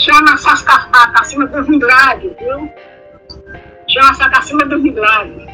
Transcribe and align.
Chama 0.00 0.32
essas 0.32 0.62
cafatas 0.62 1.20
acima 1.20 1.46
dos 1.48 1.68
milagres, 1.68 2.32
viu? 2.38 2.72
Chama 3.88 4.10
essa 4.12 4.26
acima 4.38 4.64
dos 4.64 4.80
milagres. 4.80 5.46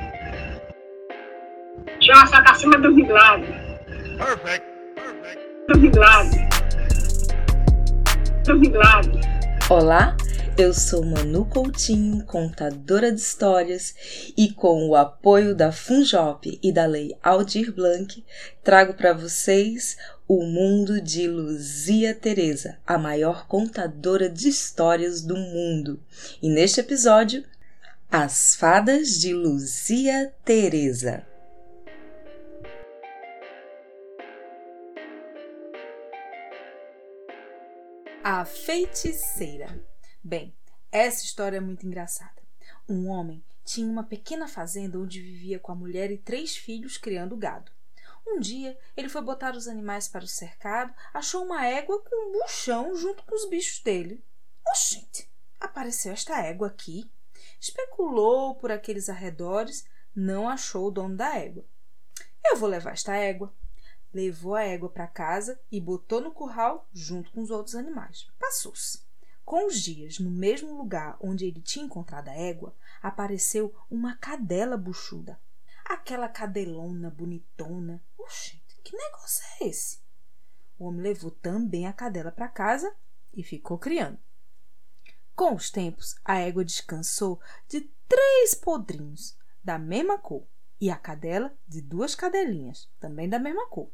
Chama 2.00 2.22
essa 2.22 2.38
acima 2.50 2.78
dos 2.78 2.94
milagres. 2.94 3.56
Perfect. 4.16 4.64
Perfect. 4.94 5.40
Dos 5.68 5.78
milagres. 5.78 7.28
Dos 8.44 8.60
milagres. 8.60 9.26
Olá, 9.68 10.16
eu 10.58 10.72
sou 10.72 11.04
Manu 11.04 11.44
Coutinho, 11.44 12.24
contadora 12.24 13.12
de 13.12 13.20
histórias, 13.20 13.94
e 14.34 14.50
com 14.50 14.88
o 14.88 14.96
apoio 14.96 15.54
da 15.54 15.70
Funjop 15.70 16.58
e 16.62 16.72
da 16.72 16.86
Lei 16.86 17.14
Aldir 17.22 17.70
Blanc, 17.74 18.24
trago 18.64 18.94
para 18.94 19.12
vocês 19.12 19.98
o 20.26 20.42
mundo 20.44 20.98
de 20.98 21.28
Luzia 21.28 22.14
Teresa, 22.14 22.78
a 22.86 22.96
maior 22.96 23.46
contadora 23.46 24.30
de 24.30 24.48
histórias 24.48 25.20
do 25.20 25.36
mundo. 25.36 26.00
E 26.40 26.48
neste 26.48 26.80
episódio, 26.80 27.44
As 28.10 28.56
Fadas 28.56 29.20
de 29.20 29.34
Luzia 29.34 30.32
Teresa. 30.42 31.22
A 38.24 38.44
feiticeira. 38.46 39.95
Bem, 40.28 40.52
essa 40.90 41.24
história 41.24 41.58
é 41.58 41.60
muito 41.60 41.86
engraçada. 41.86 42.42
Um 42.88 43.06
homem 43.06 43.44
tinha 43.64 43.88
uma 43.88 44.02
pequena 44.02 44.48
fazenda 44.48 44.98
onde 44.98 45.22
vivia 45.22 45.60
com 45.60 45.70
a 45.70 45.76
mulher 45.76 46.10
e 46.10 46.18
três 46.18 46.56
filhos 46.56 46.98
criando 46.98 47.36
gado. 47.36 47.70
Um 48.26 48.40
dia, 48.40 48.76
ele 48.96 49.08
foi 49.08 49.22
botar 49.22 49.54
os 49.54 49.68
animais 49.68 50.08
para 50.08 50.24
o 50.24 50.26
cercado, 50.26 50.92
achou 51.14 51.44
uma 51.44 51.64
égua 51.64 52.02
com 52.02 52.28
um 52.28 52.32
buchão 52.32 52.96
junto 52.96 53.22
com 53.22 53.36
os 53.36 53.48
bichos 53.48 53.78
dele. 53.78 54.20
Oxente, 54.68 55.30
apareceu 55.60 56.12
esta 56.12 56.44
égua 56.44 56.66
aqui. 56.66 57.08
Especulou 57.60 58.56
por 58.56 58.72
aqueles 58.72 59.08
arredores, 59.08 59.86
não 60.12 60.48
achou 60.48 60.88
o 60.88 60.90
dono 60.90 61.16
da 61.16 61.38
égua. 61.38 61.64
Eu 62.44 62.56
vou 62.56 62.68
levar 62.68 62.94
esta 62.94 63.14
égua. 63.14 63.54
Levou 64.12 64.56
a 64.56 64.64
égua 64.64 64.88
para 64.90 65.06
casa 65.06 65.56
e 65.70 65.80
botou 65.80 66.20
no 66.20 66.32
curral 66.32 66.88
junto 66.92 67.30
com 67.30 67.42
os 67.42 67.52
outros 67.52 67.76
animais. 67.76 68.26
Passou-se. 68.40 69.05
Com 69.46 69.68
os 69.68 69.80
dias, 69.80 70.18
no 70.18 70.28
mesmo 70.28 70.76
lugar 70.76 71.16
onde 71.20 71.46
ele 71.46 71.60
tinha 71.60 71.84
encontrado 71.84 72.26
a 72.28 72.34
égua, 72.34 72.74
apareceu 73.00 73.72
uma 73.88 74.16
cadela 74.16 74.76
buchuda. 74.76 75.38
Aquela 75.84 76.28
cadelona 76.28 77.10
bonitona. 77.10 78.02
Oxente, 78.18 78.80
que 78.82 78.96
negócio 78.96 79.44
é 79.60 79.68
esse? 79.68 80.00
O 80.76 80.86
homem 80.86 81.00
levou 81.00 81.30
também 81.30 81.86
a 81.86 81.92
cadela 81.92 82.32
para 82.32 82.48
casa 82.48 82.92
e 83.32 83.44
ficou 83.44 83.78
criando. 83.78 84.18
Com 85.36 85.54
os 85.54 85.70
tempos, 85.70 86.16
a 86.24 86.38
égua 86.38 86.64
descansou 86.64 87.40
de 87.68 87.82
três 88.08 88.52
podrinhos 88.52 89.38
da 89.62 89.78
mesma 89.78 90.18
cor 90.18 90.44
e 90.80 90.90
a 90.90 90.96
cadela 90.96 91.56
de 91.68 91.80
duas 91.80 92.16
cadelinhas, 92.16 92.90
também 92.98 93.28
da 93.28 93.38
mesma 93.38 93.68
cor. 93.68 93.88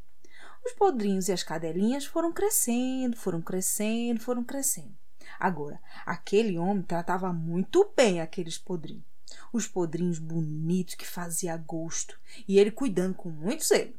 Os 0.64 0.72
podrinhos 0.72 1.28
e 1.28 1.33
as 1.33 1.42
cadelinhas 1.42 2.06
foram 2.06 2.33
crescendo, 2.33 3.19
foram 3.19 3.42
crescendo, 3.42 4.19
foram 4.19 4.42
crescendo. 4.42 5.02
Agora, 5.38 5.80
aquele 6.05 6.58
homem 6.58 6.83
tratava 6.83 7.33
muito 7.33 7.92
bem 7.97 8.20
aqueles 8.20 8.58
podrinhos. 8.58 9.05
Os 9.52 9.66
podrinhos 9.66 10.19
bonitos 10.19 10.94
que 10.94 11.06
fazia 11.06 11.56
gosto, 11.56 12.19
e 12.47 12.58
ele 12.58 12.70
cuidando 12.70 13.14
com 13.14 13.30
muito 13.30 13.64
zelo. 13.64 13.94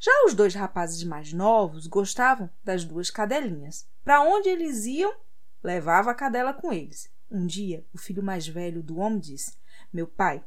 Já 0.00 0.10
os 0.26 0.34
dois 0.34 0.54
rapazes 0.54 1.02
mais 1.04 1.32
novos 1.32 1.86
gostavam 1.86 2.48
das 2.62 2.84
duas 2.84 3.10
cadelinhas. 3.10 3.86
Para 4.02 4.22
onde 4.22 4.48
eles 4.48 4.84
iam, 4.86 5.14
levava 5.62 6.10
a 6.10 6.14
cadela 6.14 6.52
com 6.52 6.72
eles. 6.72 7.10
Um 7.30 7.46
dia, 7.46 7.84
o 7.92 7.98
filho 7.98 8.22
mais 8.22 8.46
velho 8.46 8.82
do 8.82 8.98
homem 8.98 9.18
disse: 9.18 9.56
Meu 9.92 10.06
pai, 10.06 10.42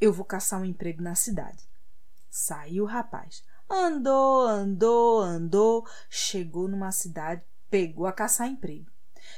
eu 0.00 0.12
vou 0.12 0.24
caçar 0.24 0.60
um 0.60 0.64
emprego 0.64 1.02
na 1.02 1.14
cidade. 1.14 1.68
Saiu 2.30 2.84
o 2.84 2.86
rapaz. 2.86 3.42
Andou, 3.68 4.42
andou, 4.46 5.20
andou, 5.20 5.88
chegou 6.08 6.68
numa 6.68 6.92
cidade, 6.92 7.42
pegou 7.70 8.06
a 8.06 8.12
caçar 8.12 8.46
emprego. 8.46 8.90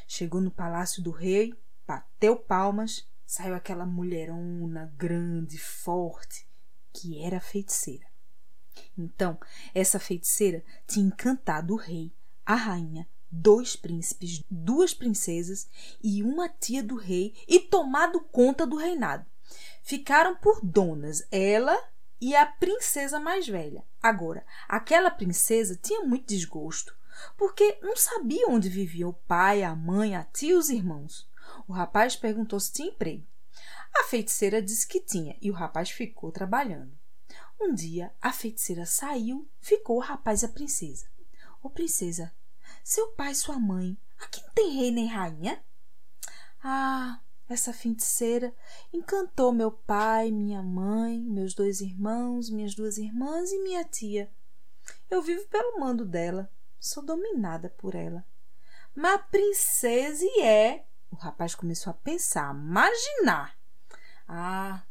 Chegou 0.06 0.40
no 0.40 0.50
palácio 0.50 1.02
do 1.02 1.10
rei, 1.10 1.54
bateu 1.86 2.36
palmas, 2.36 3.06
saiu 3.26 3.54
aquela 3.54 3.86
mulherona 3.86 4.92
grande, 4.96 5.58
forte, 5.58 6.46
que 6.92 7.22
era 7.22 7.40
feiticeira. 7.40 8.06
Então, 8.96 9.38
essa 9.74 9.98
feiticeira 9.98 10.64
tinha 10.86 11.06
encantado 11.06 11.74
o 11.74 11.76
rei, 11.76 12.12
a 12.44 12.54
rainha, 12.54 13.08
dois 13.30 13.76
príncipes, 13.76 14.42
duas 14.50 14.94
princesas 14.94 15.68
e 16.02 16.22
uma 16.22 16.48
tia 16.48 16.82
do 16.82 16.96
rei 16.96 17.34
e 17.46 17.60
tomado 17.60 18.20
conta 18.20 18.66
do 18.66 18.76
reinado. 18.76 19.26
Ficaram 19.82 20.36
por 20.36 20.60
donas 20.62 21.26
ela 21.30 21.76
e 22.20 22.34
a 22.34 22.44
princesa 22.44 23.20
mais 23.20 23.46
velha. 23.46 23.84
Agora, 24.02 24.44
aquela 24.68 25.10
princesa 25.10 25.78
tinha 25.80 26.02
muito 26.02 26.26
desgosto 26.26 26.97
porque 27.36 27.78
não 27.82 27.96
sabia 27.96 28.48
onde 28.48 28.68
vivia 28.68 29.08
o 29.08 29.12
pai, 29.12 29.62
a 29.62 29.74
mãe, 29.74 30.14
a 30.14 30.24
tia 30.24 30.50
e 30.50 30.54
os 30.54 30.70
irmãos. 30.70 31.28
O 31.66 31.72
rapaz 31.72 32.16
perguntou 32.16 32.58
se 32.60 32.72
tinha 32.72 32.88
emprego. 32.88 33.26
A 33.94 34.04
feiticeira 34.04 34.62
disse 34.62 34.86
que 34.86 35.00
tinha 35.00 35.36
e 35.40 35.50
o 35.50 35.54
rapaz 35.54 35.90
ficou 35.90 36.30
trabalhando. 36.30 36.96
Um 37.60 37.74
dia 37.74 38.12
a 38.20 38.32
feiticeira 38.32 38.86
saiu, 38.86 39.48
ficou 39.60 39.96
o 39.96 40.00
rapaz 40.00 40.42
e 40.42 40.46
a 40.46 40.48
princesa. 40.48 41.06
Ô 41.62 41.66
oh, 41.66 41.70
princesa, 41.70 42.32
seu 42.84 43.08
pai 43.08 43.32
e 43.32 43.34
sua 43.34 43.58
mãe, 43.58 43.98
aqui 44.20 44.40
não 44.42 44.50
tem 44.50 44.76
rei 44.76 44.90
nem 44.92 45.06
rainha? 45.06 45.62
Ah, 46.62 47.20
essa 47.48 47.72
feiticeira 47.72 48.54
encantou 48.92 49.52
meu 49.52 49.72
pai, 49.72 50.30
minha 50.30 50.62
mãe, 50.62 51.18
meus 51.20 51.54
dois 51.54 51.80
irmãos, 51.80 52.50
minhas 52.50 52.74
duas 52.74 52.98
irmãs 52.98 53.50
e 53.50 53.58
minha 53.62 53.84
tia. 53.84 54.30
Eu 55.10 55.22
vivo 55.22 55.46
pelo 55.48 55.80
mando 55.80 56.04
dela. 56.04 56.50
Sou 56.80 57.02
dominada 57.02 57.68
por 57.70 57.94
ela. 57.94 58.24
Mas 58.94 59.22
princesa 59.30 60.24
é. 60.42 60.84
O 61.10 61.16
rapaz 61.16 61.54
começou 61.54 61.90
a 61.90 61.94
pensar, 61.94 62.50
a 62.50 62.54
imaginar. 62.54 63.58
Ah, 64.26 64.82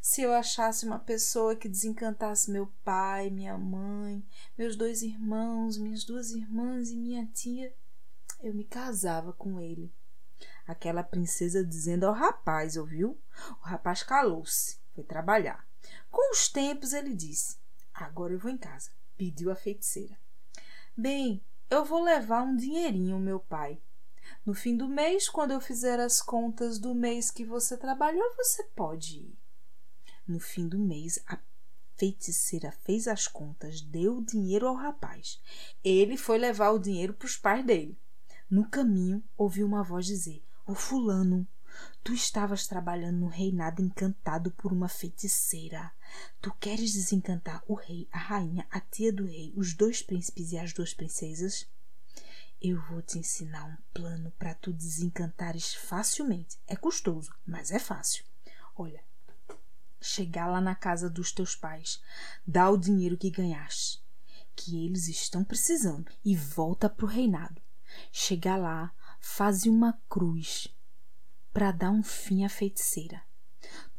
se 0.00 0.22
eu 0.22 0.32
achasse 0.32 0.86
uma 0.86 0.98
pessoa 0.98 1.54
que 1.54 1.68
desencantasse 1.68 2.50
meu 2.50 2.66
pai, 2.82 3.28
minha 3.28 3.58
mãe, 3.58 4.24
meus 4.56 4.74
dois 4.74 5.02
irmãos, 5.02 5.76
minhas 5.76 6.04
duas 6.04 6.30
irmãs 6.30 6.90
e 6.90 6.96
minha 6.96 7.26
tia, 7.26 7.74
eu 8.40 8.54
me 8.54 8.64
casava 8.64 9.32
com 9.32 9.60
ele. 9.60 9.92
Aquela 10.66 11.02
princesa 11.02 11.64
dizendo 11.64 12.04
ao 12.04 12.14
rapaz, 12.14 12.76
ouviu? 12.76 13.20
O 13.60 13.64
rapaz 13.64 14.02
calou-se, 14.02 14.78
foi 14.94 15.04
trabalhar. 15.04 15.66
Com 16.10 16.32
os 16.32 16.48
tempos 16.48 16.92
ele 16.92 17.14
disse: 17.14 17.58
Agora 17.92 18.32
eu 18.32 18.38
vou 18.38 18.50
em 18.50 18.56
casa. 18.56 18.90
Pediu 19.16 19.50
a 19.50 19.56
feiticeira. 19.56 20.16
Bem, 20.96 21.42
eu 21.70 21.84
vou 21.84 22.02
levar 22.02 22.42
um 22.42 22.56
dinheirinho, 22.56 23.18
meu 23.18 23.40
pai. 23.40 23.80
No 24.44 24.54
fim 24.54 24.76
do 24.76 24.88
mês, 24.88 25.28
quando 25.28 25.52
eu 25.52 25.60
fizer 25.60 26.00
as 26.00 26.20
contas 26.20 26.78
do 26.78 26.94
mês 26.94 27.30
que 27.30 27.44
você 27.44 27.76
trabalhou, 27.76 28.34
você 28.36 28.64
pode 28.74 29.18
ir. 29.18 29.38
No 30.26 30.40
fim 30.40 30.68
do 30.68 30.78
mês, 30.78 31.22
a 31.26 31.38
feiticeira 31.96 32.72
fez 32.84 33.06
as 33.06 33.28
contas, 33.28 33.80
deu 33.80 34.18
o 34.18 34.24
dinheiro 34.24 34.66
ao 34.66 34.74
rapaz. 34.74 35.40
Ele 35.84 36.16
foi 36.16 36.38
levar 36.38 36.70
o 36.70 36.78
dinheiro 36.78 37.14
para 37.14 37.26
os 37.26 37.36
pais 37.36 37.64
dele. 37.64 37.98
No 38.48 38.68
caminho, 38.68 39.22
ouviu 39.36 39.66
uma 39.66 39.82
voz 39.82 40.06
dizer: 40.06 40.42
Ô 40.66 40.74
Fulano, 40.74 41.46
Tu 42.02 42.14
estavas 42.14 42.66
trabalhando 42.66 43.18
no 43.18 43.28
reinado 43.28 43.82
encantado 43.82 44.50
por 44.52 44.72
uma 44.72 44.88
feiticeira. 44.88 45.92
Tu 46.40 46.52
queres 46.54 46.92
desencantar 46.92 47.62
o 47.66 47.74
rei, 47.74 48.08
a 48.10 48.18
rainha, 48.18 48.66
a 48.70 48.80
tia 48.80 49.12
do 49.12 49.26
rei, 49.26 49.52
os 49.56 49.74
dois 49.74 50.02
príncipes 50.02 50.52
e 50.52 50.58
as 50.58 50.72
duas 50.72 50.94
princesas? 50.94 51.68
Eu 52.60 52.80
vou 52.88 53.00
te 53.00 53.18
ensinar 53.18 53.64
um 53.64 53.76
plano 53.92 54.32
para 54.38 54.54
tu 54.54 54.72
desencantares 54.72 55.74
facilmente. 55.74 56.58
É 56.66 56.76
custoso, 56.76 57.34
mas 57.46 57.70
é 57.70 57.78
fácil. 57.78 58.24
Olha, 58.76 59.02
chegar 60.00 60.46
lá 60.46 60.60
na 60.60 60.74
casa 60.74 61.08
dos 61.08 61.32
teus 61.32 61.54
pais, 61.54 62.02
dá 62.46 62.68
o 62.70 62.76
dinheiro 62.76 63.16
que 63.16 63.30
ganhaste, 63.30 64.02
que 64.56 64.86
eles 64.86 65.08
estão 65.08 65.44
precisando, 65.44 66.10
e 66.24 66.34
volta 66.34 66.88
pro 66.88 67.06
reinado. 67.06 67.60
Chegar 68.12 68.56
lá, 68.56 68.92
faz 69.20 69.64
uma 69.64 69.98
cruz 70.08 70.68
para 71.52 71.72
dar 71.72 71.90
um 71.90 72.02
fim 72.02 72.44
à 72.44 72.48
feiticeira. 72.48 73.22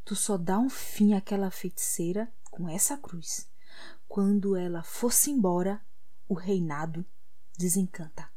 Tu 0.03 0.15
só 0.15 0.37
dá 0.37 0.57
um 0.57 0.69
fim 0.69 1.13
àquela 1.13 1.51
feiticeira 1.51 2.31
com 2.49 2.67
essa 2.67 2.97
cruz. 2.97 3.49
Quando 4.07 4.55
ela 4.55 4.83
fosse 4.83 5.31
embora, 5.31 5.81
o 6.27 6.33
reinado 6.33 7.05
desencanta. 7.57 8.29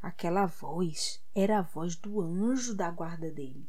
Aquela 0.00 0.46
voz 0.46 1.22
era 1.34 1.58
a 1.58 1.62
voz 1.62 1.96
do 1.96 2.20
anjo 2.20 2.74
da 2.74 2.90
guarda 2.90 3.30
dele. 3.30 3.68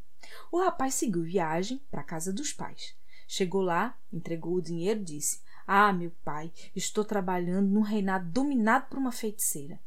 O 0.52 0.60
rapaz 0.60 0.96
seguiu 0.96 1.24
viagem 1.24 1.80
para 1.92 2.02
a 2.02 2.06
casa 2.06 2.34
dos 2.34 2.52
pais. 2.52 2.96
Chegou 3.28 3.62
lá, 3.62 3.98
entregou 4.12 4.56
o 4.56 4.62
dinheiro 4.62 5.02
e 5.02 5.06
disse: 5.06 5.42
Ah, 5.66 5.94
meu 5.94 6.12
pai, 6.24 6.52
estou 6.76 7.06
trabalhando 7.06 7.70
num 7.70 7.82
reinado 7.82 8.30
dominado 8.32 8.88
por 8.88 8.98
uma 8.98 9.12
feiticeira. 9.12 9.80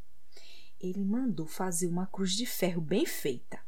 Ele 0.79 1.03
mandou 1.03 1.47
fazer 1.47 1.87
uma 1.87 2.07
cruz 2.07 2.31
de 2.33 2.45
ferro 2.45 2.81
bem 2.81 3.05
feita. 3.05 3.59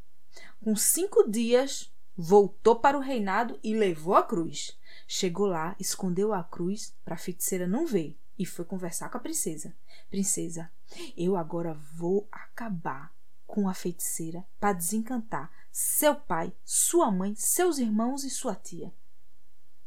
Com 0.64 0.76
cinco 0.76 1.30
dias, 1.30 1.92
voltou 2.16 2.76
para 2.76 2.98
o 2.98 3.02
reinado 3.02 3.60
e 3.64 3.74
levou 3.74 4.16
a 4.16 4.24
cruz. 4.24 4.78
Chegou 5.08 5.48
lá, 5.48 5.76
escondeu 5.80 6.34
a 6.34 6.44
cruz 6.44 6.94
para 7.04 7.16
a 7.16 7.18
feiticeira 7.18 7.68
não 7.68 7.86
ver 7.86 8.18
e 8.38 8.46
foi 8.46 8.66
conversar 8.66 9.10
com 9.10 9.18
a 9.18 9.22
princesa. 9.22 9.74
Princesa, 10.10 10.72
eu 11.16 11.36
agora 11.36 11.74
vou 11.74 12.28
acabar 12.32 13.14
com 13.46 13.68
a 13.68 13.74
feiticeira 13.74 14.46
para 14.60 14.74
desencantar 14.74 15.52
seu 15.72 16.16
pai, 16.16 16.54
sua 16.64 17.10
mãe, 17.12 17.36
seus 17.36 17.78
irmãos 17.78 18.24
e 18.24 18.30
sua 18.30 18.56
tia. 18.56 18.94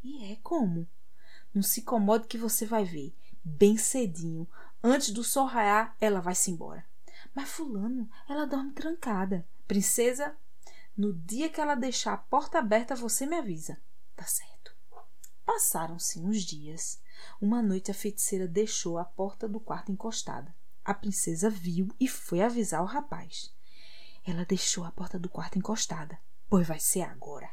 E 0.02 0.32
é 0.32 0.36
como? 0.42 0.86
Não 1.54 1.62
se 1.62 1.80
incomode 1.80 2.26
que 2.26 2.38
você 2.38 2.66
vai 2.66 2.84
ver. 2.84 3.14
Bem 3.44 3.76
cedinho, 3.76 4.48
antes 4.82 5.10
do 5.10 5.22
sol 5.22 5.46
raiar, 5.46 5.96
ela 6.00 6.20
vai-se 6.20 6.50
embora. 6.50 6.84
Mas 7.34 7.48
fulano, 7.48 8.08
ela 8.28 8.46
dorme 8.46 8.72
trancada. 8.72 9.46
Princesa, 9.66 10.36
no 10.96 11.12
dia 11.12 11.48
que 11.48 11.60
ela 11.60 11.74
deixar 11.74 12.12
a 12.12 12.18
porta 12.18 12.58
aberta, 12.58 12.94
você 12.94 13.26
me 13.26 13.36
avisa. 13.36 13.80
Tá 14.14 14.24
certo. 14.24 14.74
Passaram-se 15.44 16.20
uns 16.20 16.42
dias. 16.42 17.00
Uma 17.40 17.62
noite 17.62 17.90
a 17.90 17.94
feiticeira 17.94 18.46
deixou 18.46 18.98
a 18.98 19.04
porta 19.04 19.48
do 19.48 19.58
quarto 19.58 19.90
encostada. 19.90 20.54
A 20.84 20.92
princesa 20.92 21.48
viu 21.48 21.88
e 21.98 22.08
foi 22.08 22.42
avisar 22.42 22.82
o 22.82 22.86
rapaz. 22.86 23.52
Ela 24.24 24.44
deixou 24.44 24.84
a 24.84 24.92
porta 24.92 25.18
do 25.18 25.28
quarto 25.28 25.58
encostada, 25.58 26.18
pois 26.48 26.66
vai 26.66 26.78
ser 26.78 27.02
agora. 27.02 27.50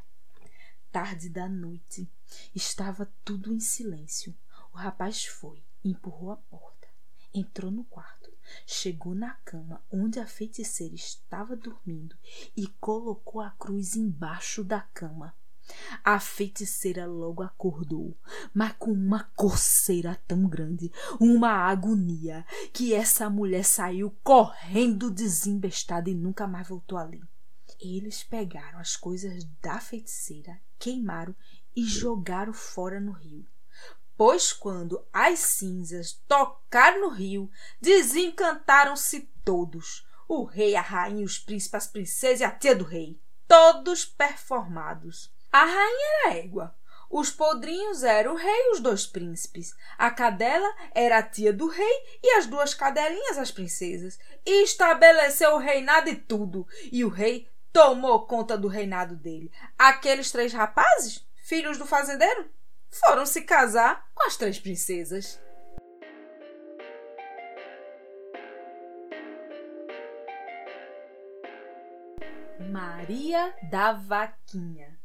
Tarde 0.91 1.29
da 1.29 1.47
noite. 1.47 2.09
Estava 2.53 3.11
tudo 3.23 3.53
em 3.53 3.59
silêncio. 3.59 4.35
O 4.73 4.77
rapaz 4.77 5.25
foi, 5.25 5.63
empurrou 5.83 6.31
a 6.31 6.37
porta, 6.37 6.87
entrou 7.33 7.71
no 7.71 7.83
quarto, 7.85 8.18
chegou 8.65 9.15
na 9.15 9.33
cama 9.45 9.83
onde 9.91 10.19
a 10.19 10.27
feiticeira 10.27 10.95
estava 10.95 11.55
dormindo 11.55 12.15
e 12.55 12.67
colocou 12.79 13.41
a 13.41 13.51
cruz 13.51 13.95
embaixo 13.95 14.63
da 14.63 14.81
cama. 14.81 15.35
A 16.03 16.19
feiticeira 16.19 17.05
logo 17.05 17.43
acordou, 17.43 18.17
mas 18.53 18.73
com 18.79 18.91
uma 18.91 19.25
coceira 19.35 20.19
tão 20.27 20.47
grande, 20.47 20.91
uma 21.19 21.49
agonia, 21.49 22.45
que 22.73 22.93
essa 22.93 23.29
mulher 23.29 23.63
saiu 23.63 24.15
correndo 24.23 25.11
desembestada 25.11 26.09
e 26.09 26.15
nunca 26.15 26.47
mais 26.47 26.67
voltou 26.67 26.97
ali. 26.97 27.21
Eles 27.79 28.23
pegaram 28.23 28.79
as 28.79 28.95
coisas 28.95 29.43
da 29.61 29.79
feiticeira, 29.79 30.59
queimaram 30.77 31.35
e 31.75 31.85
jogaram 31.85 32.53
fora 32.53 32.99
no 32.99 33.11
rio. 33.11 33.45
Pois 34.19 34.51
quando 34.51 35.07
as 35.13 35.39
cinzas 35.39 36.21
tocaram 36.27 36.99
no 36.99 37.07
rio, 37.07 37.49
desencantaram-se 37.79 39.31
todos. 39.45 40.05
O 40.27 40.43
rei, 40.43 40.75
a 40.75 40.81
rainha, 40.81 41.23
os 41.23 41.39
príncipes, 41.39 41.75
as 41.75 41.87
princesas 41.87 42.41
e 42.41 42.43
a 42.43 42.51
tia 42.51 42.75
do 42.75 42.83
rei. 42.83 43.17
Todos 43.47 44.03
performados. 44.03 45.33
A 45.49 45.63
rainha 45.63 46.07
era 46.25 46.33
égua. 46.35 46.75
Os 47.09 47.31
podrinhos 47.31 48.03
eram 48.03 48.33
o 48.33 48.35
rei 48.35 48.53
e 48.53 48.71
os 48.73 48.81
dois 48.81 49.07
príncipes. 49.07 49.73
A 49.97 50.11
cadela 50.11 50.69
era 50.93 51.19
a 51.19 51.23
tia 51.23 51.53
do 51.53 51.69
rei 51.69 52.19
e 52.21 52.31
as 52.31 52.45
duas 52.45 52.73
cadelinhas 52.73 53.37
as 53.37 53.51
princesas. 53.51 54.19
E 54.45 54.63
estabeleceu 54.65 55.55
o 55.55 55.59
reinado 55.59 56.09
e 56.09 56.15
tudo. 56.17 56.67
E 56.91 57.05
o 57.05 57.09
rei 57.09 57.47
tomou 57.71 58.27
conta 58.27 58.57
do 58.57 58.67
reinado 58.67 59.15
dele. 59.15 59.49
Aqueles 59.77 60.29
três 60.29 60.51
rapazes, 60.51 61.25
filhos 61.41 61.77
do 61.77 61.85
fazendeiro, 61.85 62.49
foram 62.91 63.25
se 63.25 63.41
casar 63.41 64.09
com 64.13 64.23
as 64.25 64.37
três 64.37 64.59
princesas. 64.59 65.39
Maria 72.71 73.53
da 73.69 73.93
Vaquinha 73.93 74.99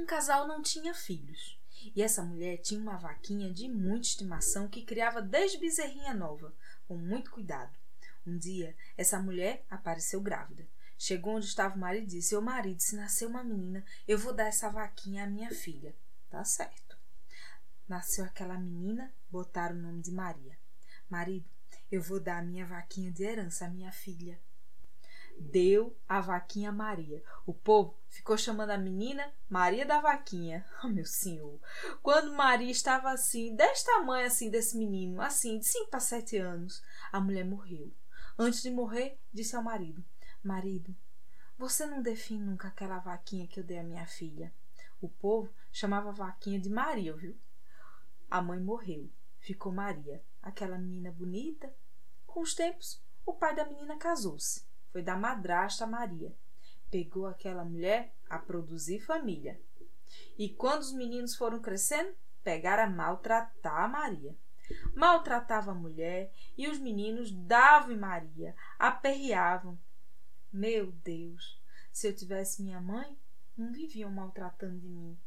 um 0.00 0.06
casal 0.06 0.48
não 0.48 0.62
tinha 0.62 0.94
filhos. 0.94 1.58
E 1.94 2.02
essa 2.02 2.22
mulher 2.22 2.56
tinha 2.56 2.80
uma 2.80 2.96
vaquinha 2.96 3.52
de 3.52 3.68
muita 3.68 4.06
estimação 4.06 4.66
que 4.66 4.82
criava 4.82 5.20
desde 5.20 5.58
bezerrinha 5.58 6.14
nova, 6.14 6.54
com 6.88 6.96
muito 6.96 7.30
cuidado. 7.30 7.76
Um 8.26 8.38
dia, 8.38 8.74
essa 8.96 9.20
mulher 9.20 9.62
apareceu 9.68 10.22
grávida. 10.22 10.66
Chegou 10.96 11.36
onde 11.36 11.44
estava 11.44 11.74
o 11.74 11.78
marido 11.78 12.04
e 12.04 12.16
disse: 12.16 12.34
Ô 12.34 12.40
marido, 12.40 12.80
se 12.80 12.96
nascer 12.96 13.26
uma 13.26 13.44
menina, 13.44 13.84
eu 14.08 14.16
vou 14.16 14.32
dar 14.32 14.46
essa 14.46 14.70
vaquinha 14.70 15.24
à 15.24 15.26
minha 15.26 15.50
filha. 15.50 15.94
Tá 16.30 16.44
certo. 16.44 16.96
Nasceu 17.88 18.24
aquela 18.24 18.56
menina, 18.56 19.12
botaram 19.30 19.76
o 19.76 19.82
nome 19.82 20.00
de 20.00 20.12
Maria. 20.12 20.58
Marido, 21.08 21.48
eu 21.90 22.00
vou 22.00 22.20
dar 22.20 22.38
a 22.38 22.42
minha 22.42 22.64
vaquinha 22.64 23.10
de 23.10 23.24
herança 23.24 23.66
à 23.66 23.68
minha 23.68 23.92
filha 23.92 24.40
deu 25.40 25.96
a 26.08 26.20
vaquinha 26.20 26.70
Maria. 26.70 27.22
O 27.46 27.54
povo 27.54 27.96
ficou 28.08 28.36
chamando 28.36 28.70
a 28.70 28.78
menina 28.78 29.32
Maria 29.48 29.86
da 29.86 30.00
Vaquinha. 30.00 30.64
Oh, 30.84 30.88
meu 30.88 31.04
senhor! 31.04 31.58
Quando 32.02 32.32
Maria 32.32 32.70
estava 32.70 33.10
assim, 33.10 33.54
deste 33.54 33.86
tamanho 33.86 34.26
assim 34.26 34.50
desse 34.50 34.76
menino, 34.76 35.20
assim, 35.20 35.58
de 35.58 35.66
5 35.66 35.90
para 35.90 36.00
7 36.00 36.36
anos, 36.36 36.82
a 37.12 37.20
mulher 37.20 37.44
morreu. 37.44 37.92
Antes 38.38 38.62
de 38.62 38.70
morrer, 38.70 39.18
disse 39.32 39.56
ao 39.56 39.62
marido: 39.62 40.04
Marido, 40.42 40.94
você 41.58 41.86
não 41.86 42.02
define 42.02 42.44
nunca 42.44 42.68
aquela 42.68 42.98
vaquinha 42.98 43.46
que 43.46 43.60
eu 43.60 43.64
dei 43.64 43.78
à 43.78 43.82
minha 43.82 44.06
filha. 44.06 44.52
O 45.00 45.08
povo 45.08 45.52
chamava 45.72 46.10
a 46.10 46.12
vaquinha 46.12 46.58
de 46.58 46.70
Maria, 46.70 47.14
viu? 47.14 47.36
A 48.30 48.40
mãe 48.40 48.60
morreu. 48.60 49.10
Ficou 49.38 49.72
Maria, 49.72 50.22
aquela 50.42 50.78
menina 50.78 51.10
bonita. 51.10 51.72
Com 52.26 52.40
os 52.40 52.54
tempos, 52.54 53.02
o 53.24 53.32
pai 53.32 53.54
da 53.54 53.64
menina 53.64 53.96
casou-se 53.96 54.68
foi 54.90 55.02
da 55.02 55.16
madrasta 55.16 55.86
Maria. 55.86 56.34
Pegou 56.90 57.26
aquela 57.26 57.64
mulher 57.64 58.12
a 58.28 58.38
produzir 58.38 59.00
família. 59.00 59.60
E 60.36 60.48
quando 60.48 60.82
os 60.82 60.92
meninos 60.92 61.36
foram 61.36 61.60
crescendo, 61.60 62.14
pegaram 62.42 62.84
a 62.84 62.90
maltratar 62.90 63.84
a 63.84 63.88
Maria. 63.88 64.36
Maltratava 64.94 65.72
a 65.72 65.74
mulher 65.74 66.32
e 66.56 66.68
os 66.68 66.78
meninos 66.78 67.32
davam 67.32 67.92
em 67.92 67.98
Maria, 67.98 68.54
aperreavam. 68.78 69.78
Meu 70.52 70.92
Deus, 70.92 71.60
se 71.92 72.08
eu 72.08 72.14
tivesse 72.14 72.62
minha 72.62 72.80
mãe, 72.80 73.16
não 73.56 73.72
viviam 73.72 74.10
maltratando 74.10 74.78
de 74.78 74.88
mim. 74.88 75.18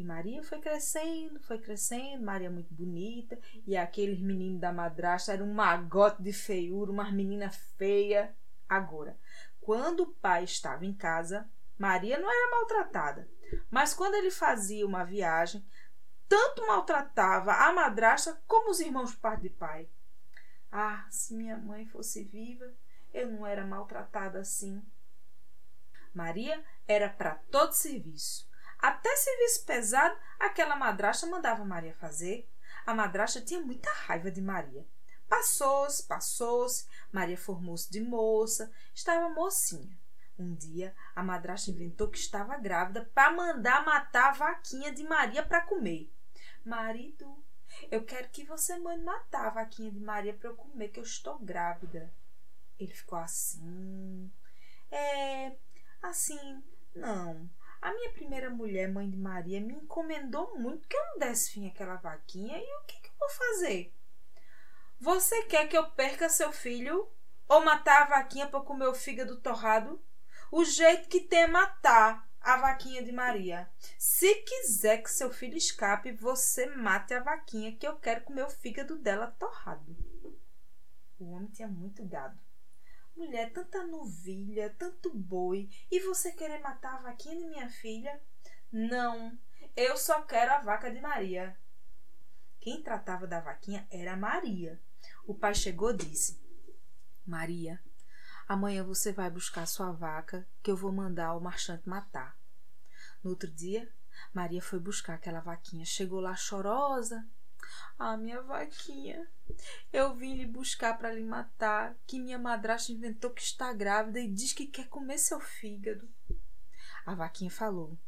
E 0.00 0.04
Maria 0.04 0.42
foi 0.42 0.58
crescendo, 0.60 1.38
foi 1.40 1.58
crescendo, 1.58 2.24
Maria 2.24 2.50
muito 2.50 2.72
bonita, 2.72 3.38
e 3.66 3.76
aqueles 3.76 4.18
meninos 4.18 4.58
da 4.58 4.72
madrasta 4.72 5.34
eram 5.34 5.44
um 5.44 5.52
magote 5.52 6.22
de 6.22 6.32
feiura, 6.32 6.90
umas 6.90 7.12
meninas 7.12 7.54
feias. 7.76 8.30
Agora, 8.66 9.14
quando 9.60 10.04
o 10.04 10.14
pai 10.14 10.44
estava 10.44 10.86
em 10.86 10.94
casa, 10.94 11.46
Maria 11.78 12.18
não 12.18 12.30
era 12.30 12.50
maltratada, 12.50 13.28
mas 13.70 13.92
quando 13.92 14.14
ele 14.14 14.30
fazia 14.30 14.86
uma 14.86 15.04
viagem, 15.04 15.62
tanto 16.26 16.66
maltratava 16.66 17.52
a 17.52 17.70
madrasta 17.70 18.42
como 18.46 18.70
os 18.70 18.80
irmãos 18.80 19.12
por 19.12 19.20
parte 19.20 19.42
de 19.42 19.50
pai. 19.50 19.86
Ah, 20.72 21.06
se 21.10 21.34
minha 21.34 21.58
mãe 21.58 21.84
fosse 21.84 22.24
viva, 22.24 22.72
eu 23.12 23.30
não 23.30 23.46
era 23.46 23.66
maltratada 23.66 24.38
assim. 24.38 24.82
Maria 26.14 26.64
era 26.88 27.10
para 27.10 27.34
todo 27.50 27.74
serviço. 27.74 28.49
Até 28.80 29.14
serviço 29.16 29.64
pesado, 29.64 30.16
aquela 30.38 30.76
madrasta 30.76 31.26
mandava 31.26 31.64
Maria 31.64 31.94
fazer. 31.94 32.48
A 32.86 32.94
madrasta 32.94 33.40
tinha 33.40 33.60
muita 33.60 33.90
raiva 33.92 34.30
de 34.30 34.40
Maria. 34.40 34.86
Passou-se, 35.28 36.02
passou-se, 36.02 36.86
Maria 37.12 37.36
formou-se 37.36 37.90
de 37.90 38.00
moça, 38.00 38.72
estava 38.94 39.28
mocinha. 39.28 39.96
Um 40.38 40.54
dia, 40.54 40.94
a 41.14 41.22
madrasta 41.22 41.70
inventou 41.70 42.08
que 42.08 42.18
estava 42.18 42.56
grávida 42.56 43.04
para 43.14 43.30
mandar 43.30 43.84
matar 43.84 44.30
a 44.30 44.32
vaquinha 44.32 44.90
de 44.90 45.04
Maria 45.04 45.44
para 45.44 45.60
comer. 45.60 46.10
Marido, 46.64 47.44
eu 47.90 48.04
quero 48.04 48.28
que 48.30 48.44
você 48.44 48.78
mande 48.78 49.04
matar 49.04 49.46
a 49.46 49.50
vaquinha 49.50 49.90
de 49.90 50.00
Maria 50.00 50.34
para 50.34 50.48
eu 50.48 50.56
comer, 50.56 50.88
que 50.88 50.98
eu 50.98 51.04
estou 51.04 51.38
grávida. 51.38 52.12
Ele 52.78 52.92
ficou 52.92 53.18
assim. 53.18 54.32
É, 54.90 55.54
assim, 56.02 56.64
não. 56.94 57.48
A 57.80 57.94
minha 57.94 58.10
primeira 58.12 58.50
mulher, 58.50 58.90
mãe 58.90 59.08
de 59.08 59.16
Maria, 59.16 59.60
me 59.60 59.72
encomendou 59.72 60.58
muito 60.58 60.86
que 60.86 60.96
eu 60.96 61.06
não 61.06 61.18
desse 61.18 61.50
fim 61.50 61.66
àquela 61.66 61.96
vaquinha 61.96 62.58
e 62.58 62.76
o 62.76 62.84
que, 62.84 63.00
que 63.00 63.08
eu 63.08 63.14
vou 63.18 63.30
fazer? 63.30 63.94
Você 64.98 65.44
quer 65.44 65.66
que 65.66 65.76
eu 65.76 65.90
perca 65.92 66.28
seu 66.28 66.52
filho 66.52 67.10
ou 67.48 67.64
matar 67.64 68.02
a 68.02 68.08
vaquinha 68.18 68.46
para 68.46 68.60
comer 68.60 68.86
o 68.86 68.94
fígado 68.94 69.40
torrado? 69.40 69.98
O 70.52 70.62
jeito 70.62 71.08
que 71.08 71.20
tem 71.20 71.44
é 71.44 71.46
matar 71.46 72.28
a 72.38 72.58
vaquinha 72.58 73.02
de 73.02 73.12
Maria. 73.12 73.70
Se 73.98 74.34
quiser 74.42 75.02
que 75.02 75.10
seu 75.10 75.32
filho 75.32 75.56
escape, 75.56 76.12
você 76.12 76.66
mate 76.66 77.14
a 77.14 77.22
vaquinha 77.22 77.74
que 77.76 77.86
eu 77.86 77.96
quero 77.96 78.24
comer 78.24 78.44
o 78.44 78.50
fígado 78.50 78.98
dela 78.98 79.34
torrado. 79.38 79.96
O 81.18 81.32
homem 81.32 81.48
tinha 81.48 81.68
muito 81.68 82.04
gado. 82.04 82.38
Mulher, 83.16 83.52
tanta 83.52 83.86
novilha, 83.86 84.74
tanto 84.78 85.10
boi, 85.14 85.68
e 85.90 86.00
você 86.00 86.32
querer 86.32 86.60
matar 86.60 86.94
a 86.94 87.02
vaquinha 87.02 87.36
de 87.36 87.46
minha 87.46 87.68
filha? 87.68 88.20
Não, 88.72 89.38
eu 89.76 89.96
só 89.96 90.22
quero 90.22 90.52
a 90.52 90.60
vaca 90.60 90.90
de 90.90 91.00
Maria. 91.00 91.56
Quem 92.60 92.82
tratava 92.82 93.26
da 93.26 93.40
vaquinha 93.40 93.86
era 93.90 94.16
Maria. 94.16 94.80
O 95.26 95.34
pai 95.34 95.54
chegou 95.54 95.90
e 95.90 95.96
disse: 95.96 96.40
Maria, 97.26 97.82
amanhã 98.46 98.84
você 98.84 99.12
vai 99.12 99.30
buscar 99.30 99.66
sua 99.66 99.92
vaca 99.92 100.46
que 100.62 100.70
eu 100.70 100.76
vou 100.76 100.92
mandar 100.92 101.34
o 101.34 101.40
marchante 101.40 101.88
matar. 101.88 102.38
No 103.22 103.30
outro 103.30 103.50
dia, 103.50 103.90
Maria 104.32 104.62
foi 104.62 104.78
buscar 104.78 105.14
aquela 105.14 105.40
vaquinha. 105.40 105.84
Chegou 105.84 106.20
lá 106.20 106.34
chorosa. 106.36 107.26
Ah, 107.98 108.16
minha 108.16 108.40
vaquinha, 108.42 109.28
eu 109.92 110.14
vim 110.14 110.36
lhe 110.36 110.46
buscar 110.46 110.96
para 110.96 111.12
lhe 111.12 111.24
matar, 111.24 111.94
que 112.06 112.18
minha 112.18 112.38
madrasta 112.38 112.92
inventou 112.92 113.30
que 113.30 113.42
está 113.42 113.72
grávida 113.72 114.20
e 114.20 114.28
diz 114.28 114.52
que 114.52 114.66
quer 114.66 114.88
comer 114.88 115.18
seu 115.18 115.40
fígado. 115.40 116.08
A 117.04 117.14
vaquinha 117.14 117.50
falou: 117.50 117.98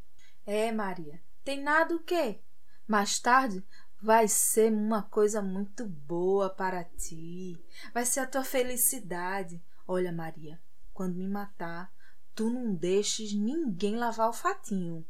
É, 0.47 0.71
Maria, 0.73 1.23
tem 1.45 1.61
nada 1.62 1.95
o 1.95 2.00
quê? 2.00 2.40
Mais 2.87 3.19
tarde 3.19 3.64
vai 4.00 4.26
ser 4.26 4.73
uma 4.73 5.02
coisa 5.02 5.40
muito 5.40 5.87
boa 5.87 6.50
para 6.50 6.85
ti. 6.85 7.57
Vai 7.95 8.04
ser 8.04 8.21
a 8.21 8.26
tua 8.26 8.42
felicidade. 8.42 9.62
Olha, 9.87 10.12
Maria, 10.12 10.61
quando 10.92 11.14
me 11.14 11.28
matar, 11.28 11.92
tu 12.35 12.50
não 12.50 12.75
deixes 12.75 13.33
ninguém 13.33 13.97
lavar 13.97 14.28
o 14.28 14.33
fatinho. 14.33 15.07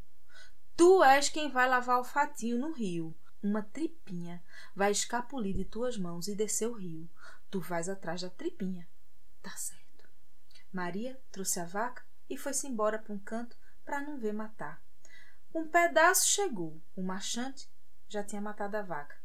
Tu 0.77 1.03
és 1.05 1.29
quem 1.29 1.51
vai 1.51 1.69
lavar 1.69 2.01
o 2.01 2.05
fatinho 2.05 2.59
no 2.59 2.73
rio. 2.73 3.15
Uma 3.43 3.61
tripinha 3.61 4.41
vai 4.73 4.93
escapulir 4.93 5.57
de 5.57 5.65
tuas 5.65 5.99
mãos 5.99 6.29
e 6.29 6.35
descer 6.37 6.69
o 6.69 6.75
rio. 6.75 7.11
Tu 7.51 7.61
vais 7.61 7.89
atrás 7.89 8.23
da 8.23 8.31
tripinha. 8.31 8.89
Tá 9.43 9.51
certo. 9.51 10.09
Maria 10.73 11.21
trouxe 11.33 11.59
a 11.59 11.65
vaca 11.65 12.05
e 12.31 12.37
foi-se 12.37 12.69
embora 12.69 13.01
para 13.01 13.13
um 13.13 13.19
canto 13.19 13.57
para 13.85 14.01
não 14.01 14.17
ver 14.17 14.33
matar. 14.33 14.81
Um 15.53 15.67
pedaço 15.67 16.29
chegou. 16.29 16.81
O 16.95 17.03
marchante 17.03 17.69
já 18.09 18.23
tinha 18.23 18.41
matado 18.41 18.77
a 18.77 18.83
vaca. 18.83 19.21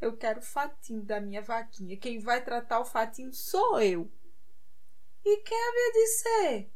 Eu 0.00 0.16
quero 0.16 0.40
o 0.40 0.42
fatinho 0.42 1.02
da 1.02 1.20
minha 1.20 1.42
vaquinha. 1.42 1.98
Quem 1.98 2.18
vai 2.18 2.42
tratar 2.42 2.80
o 2.80 2.86
fatinho 2.86 3.34
sou 3.34 3.78
eu. 3.82 4.10
E 5.22 5.36
quem 5.42 5.68
havia 5.68 5.92
de 5.92 6.06
ser? 6.06 6.72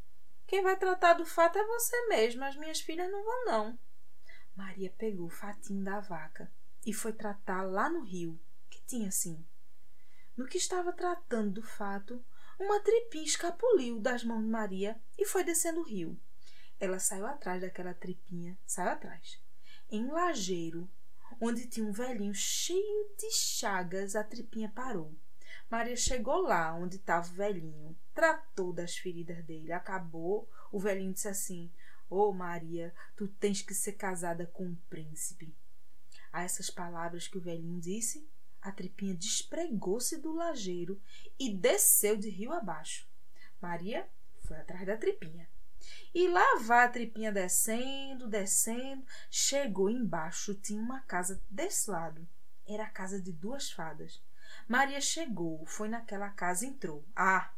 Quem 0.46 0.62
vai 0.62 0.76
tratar 0.76 1.14
do 1.14 1.24
fato 1.24 1.56
é 1.58 1.66
você 1.66 2.08
mesmo. 2.08 2.44
As 2.44 2.54
minhas 2.54 2.80
filhas 2.80 3.10
não 3.10 3.24
vão, 3.24 3.44
não. 3.46 3.78
Maria 4.54 4.92
pegou 4.98 5.26
o 5.26 5.30
fatinho 5.30 5.82
da 5.82 5.98
vaca 5.98 6.52
e 6.84 6.92
foi 6.92 7.12
tratar 7.12 7.62
lá 7.62 7.88
no 7.88 8.00
rio, 8.02 8.38
que 8.68 8.82
tinha 8.82 9.08
assim. 9.08 9.44
No 10.36 10.46
que 10.46 10.58
estava 10.58 10.92
tratando 10.92 11.50
do 11.50 11.62
fato, 11.62 12.24
uma 12.58 12.80
tripinha 12.80 13.24
escapuliu 13.24 14.00
das 14.00 14.24
mãos 14.24 14.42
de 14.42 14.48
Maria 14.48 15.00
e 15.18 15.24
foi 15.24 15.44
descendo 15.44 15.80
o 15.80 15.84
rio. 15.84 16.18
Ela 16.80 16.98
saiu 16.98 17.26
atrás 17.26 17.60
daquela 17.60 17.94
tripinha, 17.94 18.58
saiu 18.66 18.90
atrás. 18.90 19.40
Em 19.90 20.04
um 20.04 20.12
lajeiro, 20.12 20.88
onde 21.40 21.66
tinha 21.66 21.86
um 21.86 21.92
velhinho 21.92 22.34
cheio 22.34 23.10
de 23.16 23.30
chagas, 23.30 24.16
a 24.16 24.24
tripinha 24.24 24.72
parou. 24.74 25.14
Maria 25.70 25.96
chegou 25.96 26.42
lá 26.42 26.74
onde 26.74 26.96
estava 26.96 27.26
o 27.26 27.32
velhinho, 27.34 27.96
tratou 28.14 28.72
das 28.72 28.96
feridas 28.96 29.44
dele, 29.44 29.72
acabou. 29.72 30.48
O 30.70 30.78
velhinho 30.78 31.12
disse 31.12 31.28
assim: 31.28 31.72
Oh, 32.10 32.32
Maria, 32.32 32.94
tu 33.16 33.26
tens 33.26 33.62
que 33.62 33.74
ser 33.74 33.92
casada 33.92 34.46
com 34.46 34.64
um 34.64 34.74
príncipe. 34.90 35.54
A 36.32 36.42
essas 36.42 36.70
palavras 36.70 37.28
que 37.28 37.38
o 37.38 37.40
velhinho 37.40 37.80
disse, 37.80 38.26
a 38.60 38.72
tripinha 38.72 39.14
despregou-se 39.14 40.16
do 40.16 40.32
lajeiro 40.32 41.00
e 41.38 41.52
desceu 41.52 42.16
de 42.16 42.30
rio 42.30 42.52
abaixo. 42.52 43.06
Maria 43.60 44.08
foi 44.40 44.56
atrás 44.56 44.86
da 44.86 44.96
tripinha. 44.96 45.48
E 46.14 46.28
lá 46.28 46.58
vai 46.60 46.84
a 46.84 46.88
tripinha 46.88 47.32
descendo, 47.32 48.28
descendo, 48.28 49.04
chegou 49.30 49.90
embaixo, 49.90 50.54
tinha 50.54 50.80
uma 50.80 51.00
casa 51.00 51.42
desse 51.50 51.90
lado. 51.90 52.26
Era 52.66 52.84
a 52.84 52.90
casa 52.90 53.20
de 53.20 53.32
duas 53.32 53.70
fadas. 53.70 54.22
Maria 54.68 55.00
chegou, 55.00 55.64
foi 55.66 55.88
naquela 55.88 56.30
casa, 56.30 56.64
entrou. 56.66 57.04
Ah! 57.16 57.50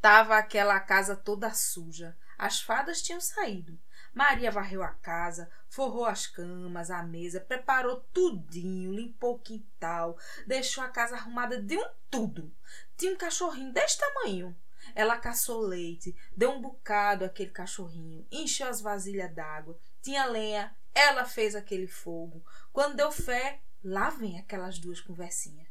Tava 0.00 0.36
aquela 0.36 0.78
casa 0.80 1.16
toda 1.16 1.52
suja. 1.52 2.16
As 2.38 2.60
fadas 2.60 3.02
tinham 3.02 3.20
saído. 3.20 3.78
Maria 4.14 4.50
varreu 4.50 4.82
a 4.82 4.90
casa, 4.90 5.50
forrou 5.68 6.04
as 6.04 6.26
camas, 6.26 6.90
a 6.90 7.02
mesa, 7.02 7.40
preparou 7.40 8.00
tudinho, 8.12 8.92
limpou 8.92 9.34
o 9.34 9.38
quintal, 9.38 10.16
deixou 10.46 10.84
a 10.84 10.88
casa 10.88 11.16
arrumada 11.16 11.60
de 11.60 11.76
um 11.76 11.90
tudo. 12.08 12.54
Tinha 12.96 13.12
um 13.12 13.16
cachorrinho 13.16 13.72
deste 13.72 13.98
tamanho. 13.98 14.56
Ela 14.94 15.18
caçou 15.18 15.60
leite, 15.60 16.14
deu 16.36 16.50
um 16.50 16.60
bocado 16.60 17.24
àquele 17.24 17.50
cachorrinho, 17.50 18.26
encheu 18.30 18.68
as 18.68 18.80
vasilhas 18.80 19.34
d'água, 19.34 19.78
tinha 20.00 20.26
lenha, 20.26 20.76
ela 20.94 21.24
fez 21.24 21.56
aquele 21.56 21.88
fogo. 21.88 22.44
Quando 22.72 22.96
deu 22.96 23.10
fé, 23.10 23.60
lá 23.82 24.10
vem 24.10 24.38
aquelas 24.38 24.78
duas 24.78 25.00
conversinhas. 25.00 25.66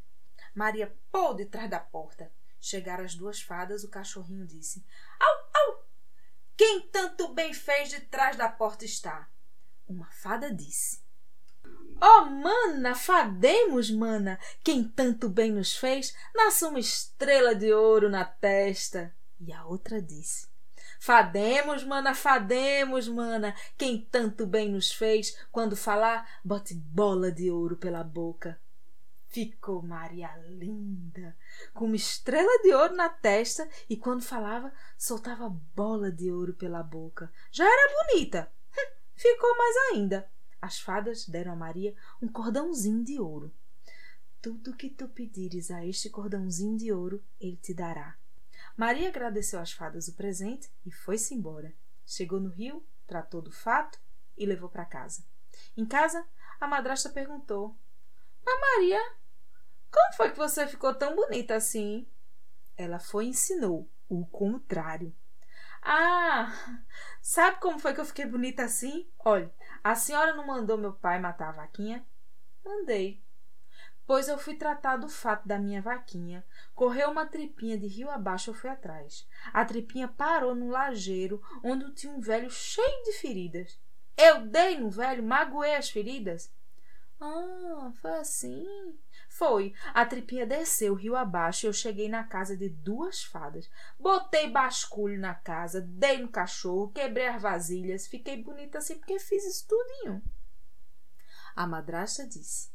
Maria 0.53 0.93
pôs 1.11 1.37
de 1.37 1.45
trás 1.45 1.69
da 1.69 1.79
porta. 1.79 2.31
Chegaram 2.59 3.03
as 3.03 3.15
duas 3.15 3.41
fadas, 3.41 3.83
o 3.83 3.89
cachorrinho 3.89 4.45
disse: 4.45 4.85
Au, 5.19 5.49
au! 5.53 5.82
Quem 6.65 6.79
tanto 6.79 7.27
bem 7.33 7.53
fez 7.53 7.89
de 7.89 7.99
trás 7.99 8.37
da 8.37 8.47
porta 8.47 8.85
está. 8.85 9.27
Uma 9.85 10.09
fada 10.09 10.49
disse: 10.49 11.01
Oh, 12.01 12.23
mana, 12.23 12.95
fademos, 12.95 13.91
mana, 13.91 14.39
quem 14.63 14.85
tanto 14.85 15.27
bem 15.27 15.51
nos 15.51 15.75
fez, 15.75 16.15
nasce 16.33 16.63
uma 16.63 16.79
estrela 16.79 17.53
de 17.53 17.73
ouro 17.73 18.09
na 18.09 18.23
testa. 18.23 19.13
E 19.41 19.51
a 19.51 19.65
outra 19.65 20.01
disse: 20.01 20.47
Fademos, 21.01 21.83
mana, 21.83 22.15
fademos, 22.15 23.09
mana, 23.09 23.53
quem 23.77 23.99
tanto 23.99 24.47
bem 24.47 24.69
nos 24.71 24.89
fez, 24.89 25.37
quando 25.51 25.75
falar, 25.75 26.39
bote 26.45 26.73
bola 26.73 27.29
de 27.29 27.51
ouro 27.51 27.75
pela 27.75 28.05
boca. 28.05 28.57
Ficou 29.33 29.81
Maria 29.81 30.29
linda, 30.47 31.35
com 31.73 31.85
uma 31.85 31.95
estrela 31.95 32.61
de 32.61 32.71
ouro 32.71 32.95
na 32.95 33.09
testa 33.09 33.67
e 33.89 33.97
quando 33.97 34.21
falava 34.21 34.71
soltava 34.95 35.49
bola 35.49 36.11
de 36.11 36.31
ouro 36.31 36.53
pela 36.53 36.83
boca. 36.83 37.33
Já 37.51 37.65
era 37.65 38.05
bonita. 38.05 38.51
Hum, 38.77 38.91
ficou 39.15 39.57
mais 39.57 39.75
ainda. 39.91 40.29
As 40.61 40.79
fadas 40.79 41.27
deram 41.27 41.53
a 41.53 41.55
Maria 41.55 41.95
um 42.21 42.27
cordãozinho 42.27 43.03
de 43.03 43.19
ouro. 43.19 43.51
Tudo 44.39 44.75
que 44.75 44.87
tu 44.87 45.07
pedires 45.07 45.71
a 45.71 45.83
este 45.83 46.11
cordãozinho 46.11 46.77
de 46.77 46.93
ouro, 46.93 47.23
ele 47.41 47.57
te 47.57 47.73
dará. 47.73 48.15
Maria 48.77 49.09
agradeceu 49.09 49.59
às 49.59 49.71
fadas 49.71 50.07
o 50.07 50.13
presente 50.13 50.69
e 50.85 50.91
foi-se 50.91 51.33
embora. 51.33 51.73
Chegou 52.05 52.39
no 52.39 52.49
rio, 52.49 52.85
tratou 53.07 53.41
do 53.41 53.51
fato 53.51 53.99
e 54.37 54.45
levou 54.45 54.69
para 54.69 54.85
casa. 54.85 55.25
Em 55.75 55.87
casa, 55.87 56.23
a 56.59 56.67
madrasta 56.67 57.09
perguntou: 57.09 57.75
Mas 58.45 58.59
Maria, 58.59 59.01
como 59.93 60.13
foi 60.13 60.31
que 60.31 60.37
você 60.37 60.67
ficou 60.67 60.93
tão 60.93 61.15
bonita 61.15 61.55
assim? 61.55 62.07
Ela 62.75 62.99
foi 62.99 63.25
e 63.25 63.29
ensinou 63.29 63.87
o 64.09 64.25
contrário. 64.25 65.15
Ah, 65.81 66.51
sabe 67.21 67.59
como 67.59 67.77
foi 67.77 67.93
que 67.93 68.01
eu 68.01 68.05
fiquei 68.05 68.25
bonita 68.25 68.63
assim? 68.63 69.07
Olha, 69.19 69.53
a 69.83 69.95
senhora 69.95 70.33
não 70.33 70.47
mandou 70.47 70.77
meu 70.77 70.93
pai 70.93 71.19
matar 71.19 71.49
a 71.49 71.53
vaquinha? 71.53 72.05
Mandei. 72.65 73.21
Pois 74.05 74.27
eu 74.27 74.37
fui 74.37 74.55
tratar 74.55 74.97
do 74.97 75.07
fato 75.07 75.47
da 75.47 75.57
minha 75.57 75.81
vaquinha. 75.81 76.45
Correu 76.73 77.11
uma 77.11 77.25
tripinha 77.25 77.77
de 77.77 77.87
rio 77.87 78.09
abaixo, 78.09 78.49
eu 78.49 78.53
fui 78.53 78.69
atrás. 78.69 79.27
A 79.53 79.63
tripinha 79.63 80.07
parou 80.07 80.55
no 80.55 80.69
lajeiro, 80.69 81.41
onde 81.63 81.91
tinha 81.93 82.11
um 82.11 82.19
velho 82.19 82.49
cheio 82.49 83.03
de 83.03 83.13
feridas. 83.13 83.79
Eu 84.17 84.45
dei 84.47 84.77
no 84.79 84.89
velho, 84.89 85.23
magoei 85.23 85.75
as 85.75 85.89
feridas. 85.89 86.53
Ah, 87.19 87.91
foi 88.01 88.11
assim? 88.19 88.97
Foi. 89.33 89.73
A 89.95 90.05
tripinha 90.05 90.45
desceu 90.45 90.93
rio 90.93 91.15
abaixo 91.15 91.65
e 91.65 91.67
eu 91.67 91.73
cheguei 91.73 92.07
na 92.07 92.23
casa 92.23 92.55
de 92.55 92.69
duas 92.69 93.23
fadas. 93.23 93.67
Botei 93.99 94.47
basculho 94.47 95.19
na 95.19 95.33
casa, 95.33 95.81
dei 95.81 96.19
no 96.19 96.29
cachorro, 96.29 96.91
quebrei 96.91 97.27
as 97.27 97.41
vasilhas. 97.41 98.05
Fiquei 98.05 98.43
bonita 98.43 98.77
assim 98.77 98.95
porque 98.95 99.17
fiz 99.17 99.43
isso 99.43 99.67
tudinho. 99.67 100.23
A 101.55 101.65
madrasta 101.65 102.27
disse: 102.27 102.71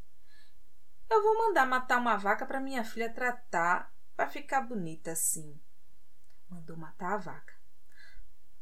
Eu 1.09 1.23
vou 1.23 1.38
mandar 1.38 1.65
matar 1.65 1.99
uma 1.99 2.17
vaca 2.17 2.45
para 2.45 2.59
minha 2.59 2.83
filha 2.83 3.09
tratar 3.09 3.95
para 4.17 4.29
ficar 4.29 4.62
bonita 4.62 5.12
assim. 5.12 5.57
Mandou 6.50 6.77
matar 6.77 7.12
a 7.12 7.19
vaca. 7.19 7.55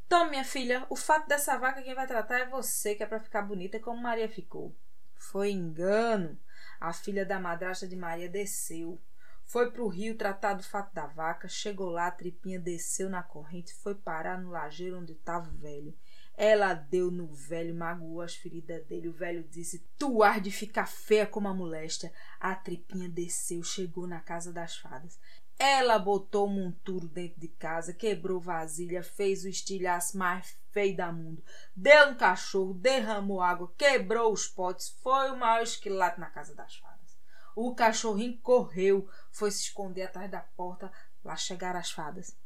Tome, 0.06 0.32
minha 0.32 0.44
filha, 0.44 0.86
o 0.90 0.96
fato 0.96 1.26
dessa 1.26 1.56
vaca 1.56 1.82
quem 1.82 1.94
vai 1.94 2.06
tratar 2.06 2.40
é 2.40 2.46
você, 2.46 2.94
que 2.94 3.02
é 3.02 3.06
para 3.06 3.20
ficar 3.20 3.40
bonita 3.40 3.80
como 3.80 4.02
Maria 4.02 4.28
ficou. 4.28 4.76
Foi 5.14 5.50
engano. 5.50 6.38
A 6.80 6.92
filha 6.92 7.24
da 7.24 7.38
madrasta 7.38 7.86
de 7.86 7.96
Maria 7.96 8.28
desceu. 8.28 9.00
Foi 9.44 9.70
pro 9.70 9.86
rio 9.86 10.16
tratar 10.16 10.54
do 10.54 10.62
fato 10.62 10.92
da 10.92 11.06
vaca. 11.06 11.48
Chegou 11.48 11.88
lá, 11.88 12.08
a 12.08 12.10
tripinha 12.10 12.58
desceu 12.58 13.08
na 13.08 13.22
corrente, 13.22 13.74
foi 13.74 13.94
parar 13.94 14.40
no 14.40 14.50
lajeiro 14.50 14.98
onde 14.98 15.12
estava 15.12 15.48
o 15.48 15.56
velho. 15.56 15.94
Ela 16.36 16.74
deu 16.74 17.10
no 17.10 17.28
velho, 17.28 17.74
magoou 17.74 18.20
as 18.20 18.34
feridas 18.34 18.84
dele. 18.86 19.08
O 19.08 19.12
velho 19.12 19.42
disse: 19.44 19.86
Tu 19.96 20.22
has 20.22 20.42
de 20.42 20.50
ficar 20.50 20.86
feia 20.86 21.26
como 21.26 21.48
a 21.48 21.54
moléstia. 21.54 22.12
A 22.38 22.54
tripinha 22.54 23.08
desceu, 23.08 23.62
chegou 23.62 24.06
na 24.06 24.20
casa 24.20 24.52
das 24.52 24.76
fadas. 24.76 25.18
Ela 25.58 25.98
botou 25.98 26.46
o 26.46 26.50
monturo 26.50 27.08
dentro 27.08 27.40
de 27.40 27.48
casa, 27.48 27.94
quebrou 27.94 28.38
vasilha, 28.38 29.02
fez 29.02 29.44
o 29.44 29.48
estilhaço 29.48 30.18
mais 30.18 30.54
feio 30.76 30.94
da 30.94 31.10
mundo, 31.10 31.42
deu 31.74 32.10
um 32.10 32.14
cachorro, 32.14 32.74
derramou 32.74 33.40
água, 33.40 33.72
quebrou 33.78 34.30
os 34.30 34.46
potes, 34.46 34.94
foi 35.02 35.30
o 35.30 35.36
maior 35.38 35.62
esquilate 35.62 36.20
na 36.20 36.26
casa 36.26 36.54
das 36.54 36.76
fadas. 36.76 37.16
O 37.54 37.74
cachorrinho 37.74 38.36
correu, 38.42 39.08
foi 39.30 39.50
se 39.50 39.62
esconder 39.62 40.02
atrás 40.02 40.30
da 40.30 40.40
porta, 40.40 40.92
Lá 41.24 41.34
chegaram 41.34 41.80
as 41.80 41.90
fadas. 41.90 42.36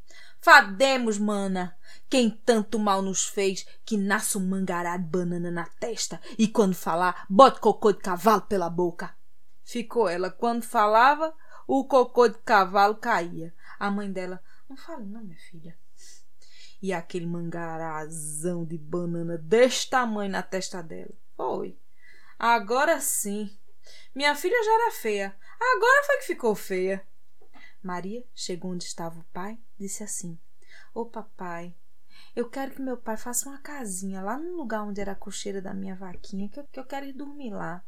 Fademos, 0.40 1.18
mana! 1.18 1.76
Quem 2.08 2.30
tanto 2.30 2.78
mal 2.78 3.02
nos 3.02 3.26
fez 3.26 3.66
que 3.84 3.99
nasce 3.99 4.38
um 4.38 4.49
mangará 4.49 4.96
de 4.96 5.04
banana 5.04 5.50
na 5.50 5.66
testa 5.78 6.18
e 6.38 6.49
quando 6.49 6.72
falar, 6.72 7.26
bote 7.28 7.60
cocô 7.60 7.92
de 7.92 7.99
cavalo 7.99 8.40
pela 8.40 8.70
boca. 8.70 9.14
Ficou 9.62 10.08
ela. 10.08 10.30
Quando 10.30 10.62
falava, 10.62 11.34
o 11.66 11.84
cocô 11.84 12.26
de 12.26 12.38
cavalo 12.38 12.94
caía. 12.94 13.52
A 13.78 13.90
mãe 13.90 14.10
dela, 14.10 14.42
não 14.66 14.78
fale 14.78 15.04
não, 15.04 15.22
minha 15.22 15.37
filha. 15.37 15.76
E 16.82 16.92
aquele 16.92 17.26
mangarazão 17.26 18.64
de 18.64 18.78
banana 18.78 19.37
deste 19.37 19.90
tamanho 19.90 20.30
na 20.30 20.42
testa 20.42 20.82
dela. 20.82 21.12
Foi. 21.37 21.78
Agora 22.38 23.00
sim. 23.00 23.54
Minha 24.14 24.34
filha 24.34 24.62
já 24.64 24.72
era 24.72 24.92
feia. 24.92 25.37
Agora 25.60 26.06
foi 26.06 26.16
que 26.18 26.26
ficou 26.26 26.54
feia. 26.54 27.06
Maria 27.82 28.25
chegou 28.34 28.72
onde 28.72 28.84
estava 28.84 29.18
o 29.18 29.25
pai, 29.25 29.58
disse 29.78 30.02
assim: 30.02 30.38
Ô 30.94 31.06
papai, 31.06 31.75
eu 32.34 32.49
quero 32.49 32.72
que 32.72 32.82
meu 32.82 32.96
pai 32.96 33.16
faça 33.16 33.49
uma 33.49 33.58
casinha 33.58 34.22
lá 34.22 34.38
no 34.38 34.56
lugar 34.56 34.82
onde 34.82 35.00
era 35.00 35.12
a 35.12 35.16
cocheira 35.16 35.60
da 35.60 35.75
minha 35.75 35.94
vaquinha, 35.94 36.49
que 36.49 36.60
eu, 36.60 36.64
que 36.64 36.78
eu 36.78 36.84
quero 36.84 37.06
ir 37.06 37.12
dormir 37.12 37.50
lá. 37.50 37.84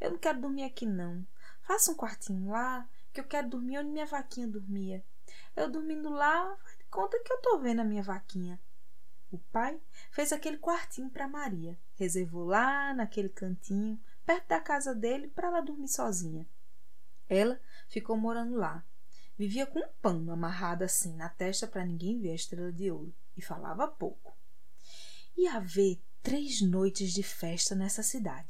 Eu 0.00 0.10
não 0.10 0.18
quero 0.18 0.40
dormir 0.40 0.64
aqui, 0.64 0.84
não. 0.84 1.24
Faça 1.62 1.90
um 1.90 1.96
quartinho 1.96 2.50
lá, 2.50 2.88
que 3.12 3.20
eu 3.20 3.24
quero 3.24 3.48
dormir 3.48 3.78
onde 3.78 3.90
minha 3.90 4.06
vaquinha 4.06 4.46
dormia. 4.46 5.04
Eu 5.54 5.70
dormindo 5.70 6.10
lá, 6.10 6.56
conta 6.92 7.18
que 7.24 7.32
eu 7.32 7.40
tô 7.40 7.58
vendo 7.58 7.80
a 7.80 7.84
minha 7.84 8.02
vaquinha. 8.02 8.60
O 9.30 9.38
pai 9.38 9.80
fez 10.10 10.30
aquele 10.30 10.58
quartinho 10.58 11.08
para 11.08 11.26
Maria, 11.26 11.76
reservou 11.94 12.44
lá 12.44 12.92
naquele 12.92 13.30
cantinho, 13.30 13.98
perto 14.26 14.48
da 14.48 14.60
casa 14.60 14.94
dele, 14.94 15.26
para 15.28 15.48
ela 15.48 15.62
dormir 15.62 15.88
sozinha. 15.88 16.46
Ela 17.30 17.58
ficou 17.88 18.14
morando 18.14 18.56
lá. 18.56 18.84
Vivia 19.38 19.66
com 19.66 19.78
um 19.78 19.88
pano 20.02 20.30
amarrado 20.30 20.84
assim 20.84 21.16
na 21.16 21.30
testa 21.30 21.66
para 21.66 21.86
ninguém 21.86 22.20
ver 22.20 22.32
a 22.32 22.34
estrela 22.34 22.70
de 22.70 22.90
ouro 22.90 23.12
e 23.34 23.40
falava 23.40 23.88
pouco. 23.88 24.36
Ia 25.34 25.54
haver 25.54 25.98
três 26.22 26.60
noites 26.60 27.10
de 27.14 27.22
festa 27.22 27.74
nessa 27.74 28.02
cidade. 28.02 28.46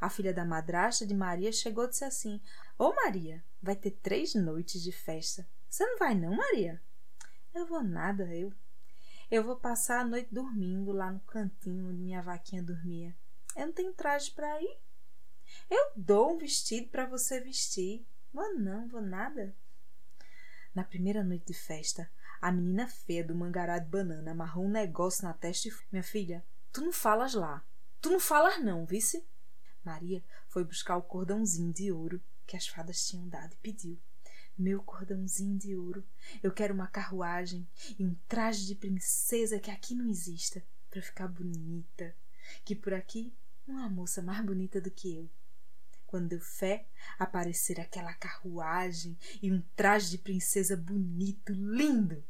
A 0.00 0.10
filha 0.10 0.34
da 0.34 0.44
madrasta 0.44 1.06
de 1.06 1.14
Maria 1.14 1.52
chegou 1.52 1.84
e 1.84 1.88
disse 1.88 2.04
assim: 2.04 2.40
Ô 2.76 2.92
Maria, 2.92 3.44
vai 3.62 3.76
ter 3.76 3.92
três 3.92 4.34
noites 4.34 4.82
de 4.82 4.90
festa. 4.90 5.46
Você 5.68 5.86
não 5.86 5.96
vai, 5.96 6.14
não, 6.16 6.34
Maria? 6.34 6.82
Eu 7.54 7.66
vou 7.66 7.82
nada, 7.84 8.24
eu. 8.34 8.52
Eu 9.30 9.44
vou 9.44 9.56
passar 9.56 10.00
a 10.00 10.04
noite 10.04 10.34
dormindo 10.34 10.90
lá 10.90 11.12
no 11.12 11.20
cantinho 11.20 11.88
onde 11.88 12.00
minha 12.00 12.20
vaquinha 12.20 12.62
dormia. 12.62 13.14
Eu 13.56 13.66
não 13.66 13.72
tenho 13.72 13.94
traje 13.94 14.32
para 14.32 14.60
ir. 14.60 14.78
Eu 15.70 15.92
dou 15.96 16.34
um 16.34 16.38
vestido 16.38 16.88
para 16.88 17.06
você 17.06 17.40
vestir. 17.40 18.04
Vou 18.32 18.54
não, 18.58 18.88
vou 18.88 19.00
nada. 19.00 19.54
Na 20.74 20.82
primeira 20.82 21.22
noite 21.22 21.46
de 21.46 21.54
festa, 21.54 22.10
a 22.40 22.50
menina 22.50 22.88
feia 22.88 23.24
do 23.24 23.34
mangará 23.34 23.78
de 23.78 23.88
banana 23.88 24.32
amarrou 24.32 24.64
um 24.64 24.70
negócio 24.70 25.24
na 25.24 25.32
testa 25.32 25.68
e 25.68 25.72
minha 25.92 26.02
filha, 26.02 26.44
tu 26.72 26.80
não 26.80 26.92
falas 26.92 27.34
lá. 27.34 27.64
Tu 28.00 28.10
não 28.10 28.18
falas 28.18 28.62
não, 28.62 28.84
vice? 28.84 29.24
Maria 29.84 30.24
foi 30.48 30.64
buscar 30.64 30.96
o 30.96 31.02
cordãozinho 31.02 31.72
de 31.72 31.92
ouro 31.92 32.20
que 32.46 32.56
as 32.56 32.66
fadas 32.66 33.06
tinham 33.06 33.28
dado 33.28 33.52
e 33.52 33.58
pediu. 33.58 33.98
Meu 34.56 34.80
cordãozinho 34.82 35.58
de 35.58 35.74
ouro, 35.74 36.04
eu 36.40 36.52
quero 36.52 36.72
uma 36.72 36.86
carruagem 36.86 37.66
e 37.98 38.04
um 38.04 38.14
traje 38.28 38.64
de 38.66 38.76
princesa 38.76 39.58
que 39.58 39.70
aqui 39.70 39.96
não 39.96 40.08
exista, 40.08 40.62
para 40.88 41.02
ficar 41.02 41.26
bonita, 41.26 42.14
que 42.64 42.76
por 42.76 42.94
aqui 42.94 43.34
não 43.66 43.78
há 43.78 43.88
moça 43.88 44.22
mais 44.22 44.44
bonita 44.46 44.80
do 44.80 44.92
que 44.92 45.16
eu. 45.16 45.28
Quando 46.06 46.28
deu 46.28 46.40
fé, 46.40 46.86
aparecer 47.18 47.80
aquela 47.80 48.14
carruagem 48.14 49.18
e 49.42 49.50
um 49.50 49.60
traje 49.74 50.10
de 50.10 50.18
princesa 50.18 50.76
bonito, 50.76 51.52
lindo. 51.52 52.22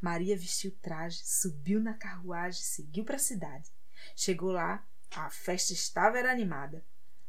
Maria 0.00 0.38
vestiu 0.38 0.70
o 0.70 0.74
traje, 0.76 1.20
subiu 1.22 1.80
na 1.80 1.92
carruagem, 1.92 2.62
seguiu 2.62 3.04
para 3.04 3.16
a 3.16 3.20
cidade. 3.20 3.70
Chegou 4.16 4.52
lá, 4.52 4.82
a 5.10 5.28
festa 5.28 5.74
estava 5.74 6.18
era 6.18 6.32
animada. 6.32 6.82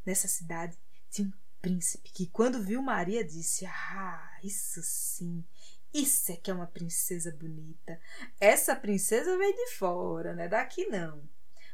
Nessa 0.06 0.30
cidade 0.30 0.78
tinha 1.10 1.28
um 1.28 1.34
príncipe 1.62 2.12
que, 2.12 2.28
quando 2.28 2.64
viu 2.64 2.82
Maria, 2.82 3.24
disse: 3.24 3.66
Ah, 3.66 4.40
isso 4.44 4.82
sim, 4.84 5.44
isso 5.94 6.32
é 6.32 6.36
que 6.36 6.52
é 6.52 6.54
uma 6.54 6.68
princesa 6.68 7.32
bonita. 7.32 8.00
Essa 8.40 8.76
princesa 8.76 9.38
veio 9.38 9.56
de 9.56 9.72
fora, 9.72 10.36
não 10.36 10.44
é 10.44 10.48
daqui 10.48 10.86
não. 10.88 11.22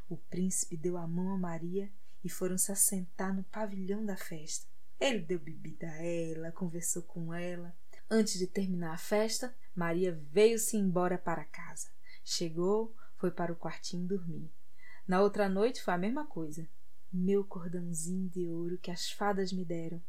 O 0.08 0.17
príncipe 0.17 0.78
deu 0.78 0.98
a 0.98 1.08
mão 1.08 1.34
a 1.34 1.38
Maria 1.38 1.91
e 2.24 2.30
foram 2.30 2.58
se 2.58 2.71
assentar 2.71 3.36
no 3.36 3.43
pavilhão 3.43 4.06
da 4.06 4.15
festa. 4.15 4.67
Ele 5.00 5.19
deu 5.19 5.39
bebida 5.39 5.88
a 5.88 6.04
ela, 6.04 6.52
conversou 6.52 7.04
com 7.04 7.34
ela. 7.34 7.76
Antes 8.10 8.39
de 8.39 8.48
terminar 8.48 8.93
a 8.93 8.98
festa, 8.98 9.54
Maria 9.76 10.17
veio-se 10.32 10.78
embora 10.78 11.17
para 11.17 11.43
casa. 11.43 11.89
Chegou, 12.24 12.95
foi 13.17 13.32
para 13.32 13.52
o 13.52 13.56
quartinho 13.56 14.08
dormir. 14.08 14.50
Na 15.08 15.21
outra 15.21 15.50
noite 15.50 15.84
foi 15.84 15.93
a 15.93 15.98
mesma 15.98 16.26
coisa. 16.26 16.67
Meu 17.17 17.45
cordãozinho 17.45 18.28
de 18.28 18.45
ouro 18.45 18.78
que 18.78 18.91
as 18.91 19.10
fadas 19.10 19.54
me 19.54 19.63
deram. 19.63 20.04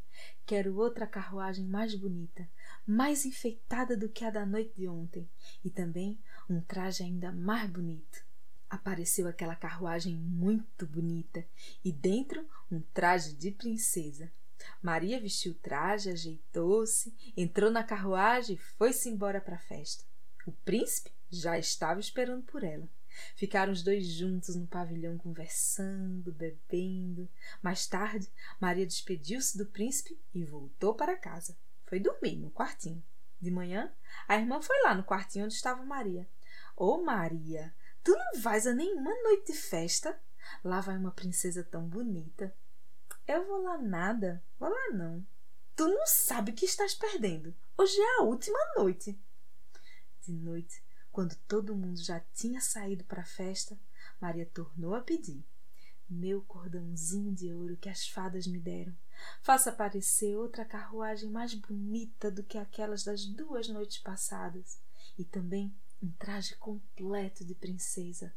Quero 0.45 0.77
outra 0.77 1.07
carruagem 1.07 1.65
mais 1.65 1.95
bonita, 1.95 2.49
mais 2.85 3.25
enfeitada 3.25 3.97
do 3.97 4.09
que 4.09 4.25
a 4.25 4.31
da 4.31 4.45
noite 4.45 4.75
de 4.75 4.89
ontem, 4.89 5.31
e 5.65 5.71
também 5.71 6.19
um 6.51 6.61
traje 6.61 7.05
ainda 7.05 7.31
mais 7.31 7.71
bonito. 7.71 8.27
Apareceu 8.69 9.29
aquela 9.29 9.55
carruagem 9.55 10.17
muito 10.17 10.85
bonita 10.85 11.47
e 11.85 11.93
dentro 11.93 12.45
um 12.69 12.81
traje 12.93 13.35
de 13.35 13.53
princesa. 13.53 14.33
Maria 14.83 15.21
vestiu 15.21 15.53
o 15.53 15.57
traje, 15.63 16.11
ajeitou-se, 16.11 17.15
entrou 17.37 17.71
na 17.71 17.85
carruagem 17.85 18.57
e 18.57 18.59
foi-se 18.59 19.09
embora 19.09 19.41
para 19.41 19.55
a 19.55 19.61
festa. 19.61 20.03
O 20.45 20.51
príncipe 20.51 21.13
já 21.31 21.57
estava 21.57 22.01
esperando 22.01 22.43
por 22.43 22.65
ela. 22.65 22.89
Ficaram 23.35 23.73
os 23.73 23.83
dois 23.83 24.07
juntos 24.07 24.57
no 24.57 24.67
pavilhão 24.67 25.17
conversando, 25.19 26.33
bebendo. 26.33 27.29
Mais 27.63 27.87
tarde, 27.87 28.31
Maria 28.61 28.87
despediu-se 28.87 29.57
do 29.57 29.67
príncipe 29.67 30.19
e 30.35 30.45
voltou 30.45 30.95
para 30.95 31.17
casa. 31.17 31.57
Foi 31.87 32.01
dormir 32.01 32.37
no 32.37 32.51
quartinho. 32.51 33.03
De 33.41 33.51
manhã, 33.51 33.93
a 34.27 34.37
irmã 34.37 34.61
foi 34.61 34.83
lá 34.83 34.95
no 34.95 35.05
quartinho 35.05 35.45
onde 35.45 35.55
estava 35.55 35.85
Maria. 35.85 36.27
Ô 36.77 36.95
oh, 36.95 37.03
Maria, 37.03 37.73
Tu 38.07 38.13
não 38.13 38.41
vais 38.41 38.69
a 38.69 38.73
nenhuma 38.73 39.13
noite 39.25 39.53
de 39.53 39.59
festa? 39.59 40.17
Lá 40.63 40.81
vai 40.81 40.97
uma 40.97 41.11
princesa 41.11 41.65
tão 41.65 41.89
bonita. 41.89 42.55
Eu 43.27 43.45
vou 43.45 43.65
lá 43.65 43.79
nada. 43.79 44.41
Vou 44.61 44.69
lá 44.69 44.91
não. 44.93 45.27
Tu 45.75 45.89
não 45.89 46.07
sabe 46.07 46.53
que 46.53 46.65
estás 46.65 46.95
perdendo. 46.95 47.53
Hoje 47.77 48.01
é 48.01 48.21
a 48.21 48.23
última 48.23 48.61
noite. 48.77 49.19
De 50.23 50.31
noite, 50.31 50.81
quando 51.17 51.35
todo 51.49 51.75
mundo 51.75 51.99
já 51.99 52.21
tinha 52.35 52.61
saído 52.61 53.03
para 53.05 53.23
a 53.23 53.25
festa, 53.25 53.75
Maria 54.21 54.45
tornou 54.45 54.95
a 54.95 55.01
pedir. 55.01 55.43
Meu 56.11 56.43
cordãozinho 56.43 57.33
de 57.33 57.55
ouro 57.55 57.75
que 57.79 57.89
as 57.89 58.07
fadas 58.07 58.47
me 58.47 58.59
deram, 58.59 58.95
faça 59.41 59.71
aparecer 59.71 60.37
outra 60.37 60.63
carruagem 60.63 61.31
mais 61.31 61.55
bonita 61.55 62.31
do 62.31 62.43
que 62.43 62.59
aquelas 62.59 63.03
das 63.03 63.25
duas 63.25 63.67
noites 63.67 63.97
passadas, 63.97 64.79
e 65.17 65.25
também 65.25 65.75
um 66.03 66.11
traje 66.19 66.55
completo 66.57 67.47
de 67.47 67.55
princesa. 67.55 68.31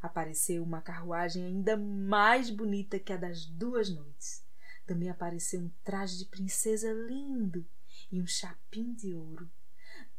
Apareceu 0.00 0.62
uma 0.62 0.80
carruagem 0.80 1.44
ainda 1.44 1.76
mais 1.76 2.48
bonita 2.48 2.98
que 2.98 3.12
a 3.12 3.18
das 3.18 3.44
duas 3.44 3.90
noites. 3.90 4.42
Também 4.86 5.10
apareceu 5.10 5.60
um 5.60 5.70
traje 5.84 6.16
de 6.16 6.24
princesa 6.24 6.90
lindo 6.90 7.68
e 8.10 8.18
um 8.18 8.26
chapim 8.26 8.94
de 8.94 9.14
ouro. 9.14 9.46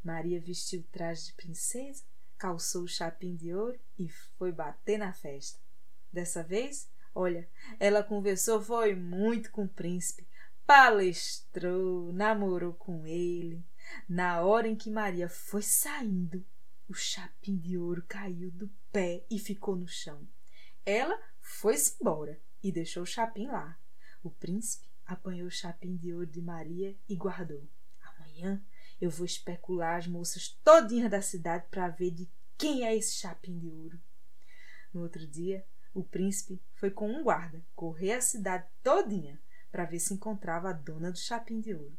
Maria 0.04 0.40
vestiu 0.40 0.82
o 0.82 0.92
traje 0.92 1.28
de 1.28 1.34
princesa, 1.34 2.04
calçou 2.38 2.84
o 2.84 2.88
chapim 2.88 3.36
de 3.36 3.54
ouro 3.54 3.80
e 3.98 4.10
foi 4.38 4.52
bater 4.52 4.98
na 4.98 5.14
festa. 5.14 5.60
Dessa 6.12 6.44
vez, 6.44 6.90
olha, 7.16 7.50
ela 7.80 8.04
conversou 8.04 8.62
foi 8.62 8.96
muito 8.96 9.50
com 9.52 9.64
o 9.64 9.70
príncipe, 9.70 10.28
palestrou, 10.66 12.12
namorou 12.12 12.74
com 12.74 13.06
ele, 13.08 13.64
na 14.08 14.42
hora 14.42 14.68
em 14.68 14.76
que 14.76 14.90
Maria 14.90 15.30
foi 15.30 15.62
saindo, 15.62 16.46
o 16.88 16.94
chapim 16.94 17.56
de 17.58 17.78
ouro 17.78 18.04
caiu 18.08 18.52
do 18.52 18.70
pé 18.92 19.26
e 19.30 19.40
ficou 19.40 19.76
no 19.76 19.88
chão. 19.88 20.28
Ela 20.86 21.18
foi-se 21.40 21.96
embora 22.00 22.40
e 22.62 22.72
deixou 22.72 23.04
o 23.04 23.08
chapim 23.08 23.48
lá. 23.48 23.78
O 24.22 24.30
príncipe 24.30 24.88
apanhou 25.06 25.48
o 25.48 25.52
chapim 25.52 25.96
de 25.96 26.14
ouro 26.14 26.26
de 26.26 26.42
Maria 26.42 26.96
e 27.08 27.16
guardou. 27.16 27.68
Amanhã 28.02 28.62
eu 29.04 29.10
vou 29.10 29.26
especular 29.26 29.98
as 29.98 30.08
moças 30.08 30.48
todinhas 30.64 31.12
da 31.12 31.22
cidade 31.22 31.66
para 31.70 31.90
ver 31.90 32.10
de 32.12 32.26
quem 32.58 32.86
é 32.86 32.96
esse 32.96 33.16
chapim 33.16 33.60
de 33.60 33.68
ouro. 33.68 34.00
No 34.94 35.02
outro 35.02 35.28
dia, 35.28 35.66
o 35.94 36.02
príncipe 36.02 36.62
foi 36.76 36.90
com 36.90 37.12
um 37.12 37.22
guarda 37.22 37.62
correr 37.76 38.14
a 38.14 38.22
cidade 38.22 38.66
todinha 38.82 39.38
para 39.70 39.84
ver 39.84 40.00
se 40.00 40.14
encontrava 40.14 40.70
a 40.70 40.74
dona 40.74 41.12
do 41.12 41.18
chapim 41.18 41.60
de 41.60 41.74
ouro. 41.74 41.98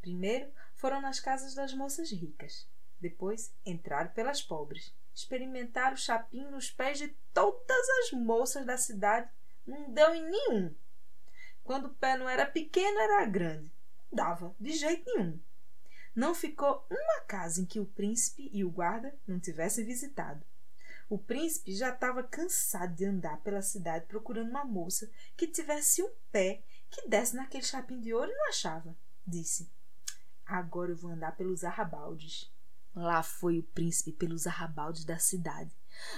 Primeiro 0.00 0.50
foram 0.74 1.00
nas 1.00 1.20
casas 1.20 1.54
das 1.54 1.72
moças 1.72 2.10
ricas. 2.10 2.66
Depois 3.00 3.54
entraram 3.64 4.10
pelas 4.10 4.42
pobres. 4.42 4.92
Experimentaram 5.14 5.94
o 5.94 5.98
chapim 5.98 6.42
nos 6.50 6.68
pés 6.68 6.98
de 6.98 7.14
todas 7.32 7.88
as 8.00 8.10
moças 8.10 8.66
da 8.66 8.76
cidade. 8.76 9.30
Não 9.64 9.88
deu 9.92 10.12
em 10.16 10.28
nenhum. 10.28 10.74
Quando 11.62 11.86
o 11.86 11.94
pé 11.94 12.16
não 12.16 12.28
era 12.28 12.44
pequeno, 12.44 12.98
era 12.98 13.24
grande. 13.24 13.70
Dava, 14.12 14.52
de 14.58 14.72
jeito 14.72 15.04
nenhum. 15.14 15.38
Não 16.14 16.34
ficou 16.34 16.86
uma 16.90 17.20
casa 17.26 17.60
em 17.60 17.64
que 17.64 17.78
o 17.78 17.86
príncipe 17.86 18.50
e 18.52 18.64
o 18.64 18.70
guarda 18.70 19.14
não 19.26 19.38
tivessem 19.38 19.84
visitado. 19.84 20.44
O 21.08 21.18
príncipe 21.18 21.74
já 21.74 21.90
estava 21.90 22.22
cansado 22.22 22.94
de 22.94 23.04
andar 23.04 23.40
pela 23.42 23.62
cidade 23.62 24.06
procurando 24.06 24.50
uma 24.50 24.64
moça 24.64 25.10
que 25.36 25.46
tivesse 25.46 26.02
um 26.02 26.10
pé 26.30 26.62
que 26.88 27.08
desse 27.08 27.34
naquele 27.34 27.64
chapim 27.64 28.00
de 28.00 28.12
ouro 28.14 28.30
e 28.30 28.34
não 28.34 28.48
achava. 28.48 28.96
Disse: 29.26 29.70
Agora 30.46 30.92
eu 30.92 30.96
vou 30.96 31.10
andar 31.10 31.36
pelos 31.36 31.64
arrabaldes. 31.64 32.52
Lá 32.94 33.22
foi 33.22 33.58
o 33.58 33.62
príncipe 33.62 34.12
pelos 34.12 34.46
arrabaldes 34.46 35.04
da 35.04 35.18
cidade. 35.18 35.74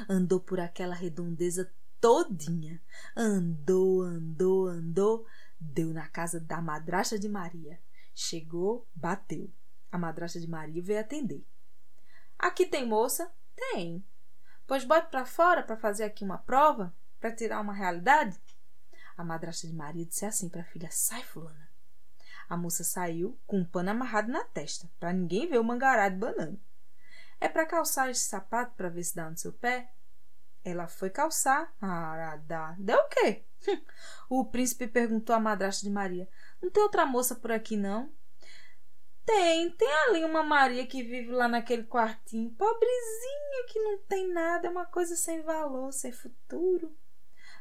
Andou 0.09 0.41
por 0.41 0.61
aquela 0.61 0.95
redondeza 0.95 1.71
todinha. 2.01 2.83
Andou, 3.17 4.03
andou, 4.03 4.67
andou. 4.67 5.27
Deu 5.61 5.93
na 5.93 6.09
casa 6.09 6.41
da 6.41 6.61
madrasta 6.61 7.19
de 7.19 7.29
Maria. 7.29 7.81
Chegou, 8.15 8.87
bateu. 8.95 9.51
A 9.93 9.99
madrasta 9.99 10.41
de 10.41 10.49
Maria 10.49 10.83
veio 10.83 11.01
atender. 11.01 11.47
Aqui 12.39 12.65
tem 12.65 12.87
moça? 12.87 13.31
Tem. 13.55 14.03
Pois 14.67 14.85
bote 14.85 15.11
para 15.11 15.27
fora 15.27 15.63
para 15.63 15.77
fazer 15.77 16.05
aqui 16.05 16.25
uma 16.25 16.39
prova, 16.39 16.95
para 17.21 17.31
tirar 17.31 17.61
uma 17.61 17.75
realidade. 17.75 18.41
A 19.17 19.23
madrasta 19.23 19.67
de 19.67 19.75
Maria 19.75 20.07
disse 20.07 20.25
assim 20.25 20.49
para 20.49 20.63
a 20.63 20.65
filha: 20.65 20.89
Sai, 20.91 21.23
fulana. 21.23 21.71
A 22.49 22.57
moça 22.57 22.83
saiu 22.83 23.39
com 23.47 23.59
um 23.59 23.65
pano 23.65 23.91
amarrado 23.91 24.33
na 24.33 24.43
testa, 24.45 24.91
para 24.99 25.13
ninguém 25.13 25.47
ver 25.47 25.59
o 25.59 25.65
mangará 25.65 26.09
de 26.09 26.17
banana. 26.17 26.59
É 27.39 27.49
para 27.49 27.67
calçar 27.67 28.11
esse 28.11 28.25
sapato 28.25 28.75
para 28.75 28.89
ver 28.89 29.05
se 29.05 29.15
dá 29.15 29.29
no 29.29 29.37
seu 29.37 29.53
pé? 29.53 29.93
Ela 30.65 30.87
foi 30.87 31.11
calçar. 31.11 31.71
Ah, 31.83 32.39
dá. 32.47 32.75
Deu 32.79 32.99
o 32.99 33.09
quê? 33.09 33.45
o 34.29 34.45
príncipe 34.47 34.87
perguntou 34.87 35.37
à 35.37 35.41
madrasta 35.41 35.85
de 35.85 35.91
Maria: 35.91 36.29
Não 36.63 36.71
tem 36.71 36.83
outra 36.83 37.05
moça 37.05 37.35
por 37.35 37.53
aqui, 37.53 37.77
não? 37.77 38.11
Tem, 39.25 39.71
tem 39.71 39.93
ali 40.09 40.25
uma 40.25 40.43
Maria 40.43 40.87
que 40.87 41.03
vive 41.03 41.31
lá 41.31 41.47
naquele 41.47 41.85
quartinho, 41.85 42.51
pobrezinha, 42.51 43.67
que 43.69 43.79
não 43.79 43.99
tem 43.99 44.33
nada, 44.33 44.67
é 44.67 44.71
uma 44.71 44.85
coisa 44.85 45.15
sem 45.15 45.43
valor, 45.43 45.93
sem 45.93 46.11
futuro. 46.11 46.95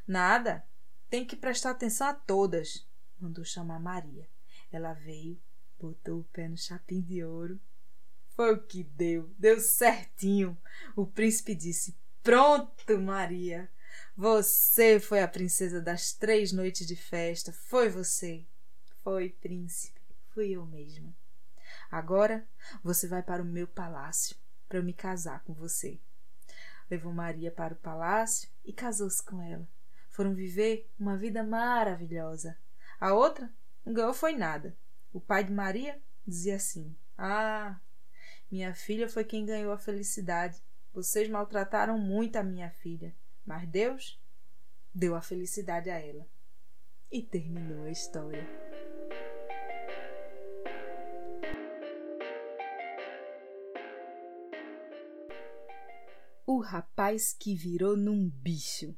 Nada. 0.07 0.65
Tem 1.09 1.25
que 1.25 1.35
prestar 1.35 1.71
atenção 1.71 2.07
a 2.07 2.13
todas. 2.13 2.87
Mandou 3.19 3.43
chamar 3.43 3.79
Maria. 3.79 4.27
Ela 4.71 4.93
veio, 4.93 5.39
botou 5.79 6.21
o 6.21 6.23
pé 6.25 6.47
no 6.47 6.57
chapim 6.57 7.01
de 7.01 7.23
ouro. 7.23 7.59
Foi 8.29 8.53
o 8.53 8.63
que 8.63 8.83
deu, 8.83 9.29
deu 9.37 9.59
certinho. 9.59 10.57
O 10.95 11.05
príncipe 11.05 11.53
disse: 11.53 11.95
Pronto, 12.23 12.97
Maria. 12.97 13.69
Você 14.15 14.99
foi 14.99 15.21
a 15.21 15.27
princesa 15.27 15.81
das 15.81 16.13
três 16.13 16.51
noites 16.51 16.87
de 16.87 16.95
festa. 16.95 17.51
Foi 17.51 17.89
você. 17.89 18.45
Foi, 19.03 19.29
príncipe. 19.29 19.99
Fui 20.29 20.51
eu 20.51 20.65
mesma. 20.65 21.13
Agora 21.91 22.47
você 22.81 23.07
vai 23.07 23.21
para 23.21 23.43
o 23.43 23.45
meu 23.45 23.67
palácio 23.67 24.37
para 24.69 24.77
eu 24.79 24.83
me 24.83 24.93
casar 24.93 25.43
com 25.43 25.53
você. 25.53 25.99
Levou 26.89 27.11
Maria 27.11 27.51
para 27.51 27.73
o 27.73 27.77
palácio 27.77 28.49
e 28.63 28.71
casou-se 28.71 29.21
com 29.21 29.41
ela. 29.41 29.67
Foram 30.09 30.33
viver 30.33 30.89
uma 30.97 31.17
vida 31.17 31.43
maravilhosa. 31.43 32.57
A 32.99 33.13
outra 33.13 33.51
não 33.85 33.93
ganhou 33.93 34.13
foi 34.13 34.33
nada. 34.33 34.73
O 35.11 35.19
pai 35.19 35.43
de 35.43 35.51
Maria 35.51 35.99
dizia 36.25 36.55
assim: 36.55 36.95
Ah, 37.17 37.77
minha 38.49 38.73
filha 38.73 39.09
foi 39.09 39.25
quem 39.25 39.45
ganhou 39.45 39.73
a 39.73 39.77
felicidade. 39.77 40.61
Vocês 40.93 41.29
maltrataram 41.29 41.97
muito 41.97 42.37
a 42.37 42.43
minha 42.43 42.69
filha, 42.69 43.13
mas 43.45 43.67
Deus 43.67 44.21
deu 44.93 45.15
a 45.15 45.21
felicidade 45.21 45.89
a 45.89 45.99
ela. 45.99 46.25
E 47.11 47.21
terminou 47.21 47.85
a 47.85 47.91
história. 47.91 48.47
O 56.45 56.59
rapaz 56.59 57.33
que 57.33 57.55
virou 57.55 57.95
num 57.95 58.29
bicho. 58.29 58.97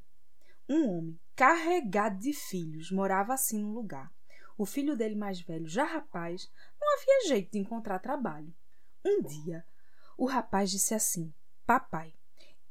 Um 0.69 0.89
homem 0.89 1.19
carregado 1.36 2.17
de 2.19 2.34
filhos 2.34 2.91
morava 2.91 3.34
assim 3.34 3.60
num 3.60 3.73
lugar. 3.73 4.12
O 4.58 4.65
filho 4.65 4.95
dele 4.95 5.15
mais 5.15 5.41
velho, 5.41 5.67
já 5.67 5.84
rapaz, 5.84 6.49
não 6.79 6.93
havia 6.95 7.27
jeito 7.27 7.51
de 7.51 7.60
encontrar 7.60 7.99
trabalho. 7.99 8.53
Um 9.03 9.21
dia, 9.21 9.65
o 10.17 10.25
rapaz 10.25 10.71
disse 10.71 10.93
assim: 10.93 11.34
Papai, 11.65 12.13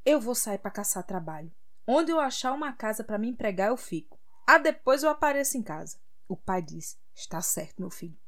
eu 0.04 0.20
vou 0.20 0.35
sair 0.35 0.58
para 0.58 0.70
caçar 0.70 1.04
trabalho. 1.04 1.52
Onde 1.87 2.12
eu 2.12 2.20
achar 2.20 2.52
uma 2.52 2.72
casa 2.72 3.02
para 3.02 3.18
me 3.18 3.28
empregar, 3.28 3.68
eu 3.68 3.76
fico. 3.76 4.18
Ah, 4.46 4.58
depois 4.58 5.02
eu 5.02 5.11
apareço 5.11 5.58
em 5.58 5.62
casa. 5.62 5.98
O 6.28 6.37
pai 6.37 6.62
disse: 6.62 6.96
Está 7.14 7.42
certo, 7.42 7.80
meu 7.80 7.90
filho. 7.90 8.18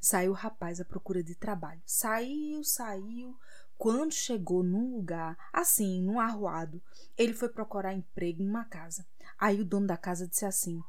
Saiu 0.00 0.32
o 0.32 0.34
rapaz 0.34 0.80
à 0.80 0.84
procura 0.84 1.22
de 1.22 1.34
trabalho. 1.34 1.82
Saiu, 1.84 2.62
saiu, 2.62 3.38
quando 3.78 4.12
chegou 4.12 4.64
num 4.64 4.96
lugar, 4.96 5.38
assim, 5.52 6.02
num 6.02 6.18
arruado, 6.18 6.82
ele 7.16 7.32
foi 7.32 7.48
procurar 7.48 7.94
emprego 7.94 8.42
numa 8.42 8.64
casa. 8.64 9.06
Aí 9.38 9.60
o 9.60 9.64
dono 9.64 9.86
da 9.86 9.96
casa 9.96 10.26
disse 10.26 10.44
assim: 10.44 10.82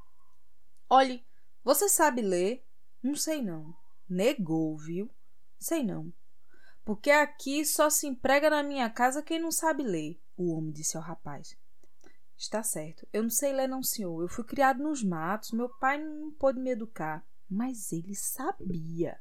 Olhe, 0.89 1.23
você 1.63 1.87
sabe 1.87 2.23
ler? 2.23 2.65
Não 3.01 3.15
sei 3.15 3.43
não. 3.43 3.73
Negou, 4.09 4.75
viu? 4.75 5.09
Sei 5.59 5.83
não. 5.83 6.11
Porque 6.83 7.11
aqui 7.11 7.63
só 7.63 7.91
se 7.91 8.07
emprega 8.07 8.49
na 8.49 8.63
minha 8.63 8.89
casa 8.89 9.21
quem 9.21 9.39
não 9.39 9.51
sabe 9.51 9.83
ler, 9.83 10.19
o 10.35 10.51
homem 10.51 10.71
disse 10.71 10.97
ao 10.97 11.03
rapaz. 11.03 11.55
Está 12.35 12.63
certo. 12.63 13.05
Eu 13.13 13.21
não 13.21 13.29
sei 13.29 13.53
ler, 13.53 13.67
não, 13.67 13.83
senhor. 13.83 14.21
Eu 14.21 14.29
fui 14.29 14.45
criado 14.45 14.81
nos 14.81 15.03
matos. 15.03 15.51
Meu 15.51 15.67
pai 15.67 16.01
não 16.01 16.31
pôde 16.31 16.57
me 16.57 16.71
educar. 16.71 17.23
Mas 17.49 17.91
ele 17.91 18.15
sabia. 18.15 19.19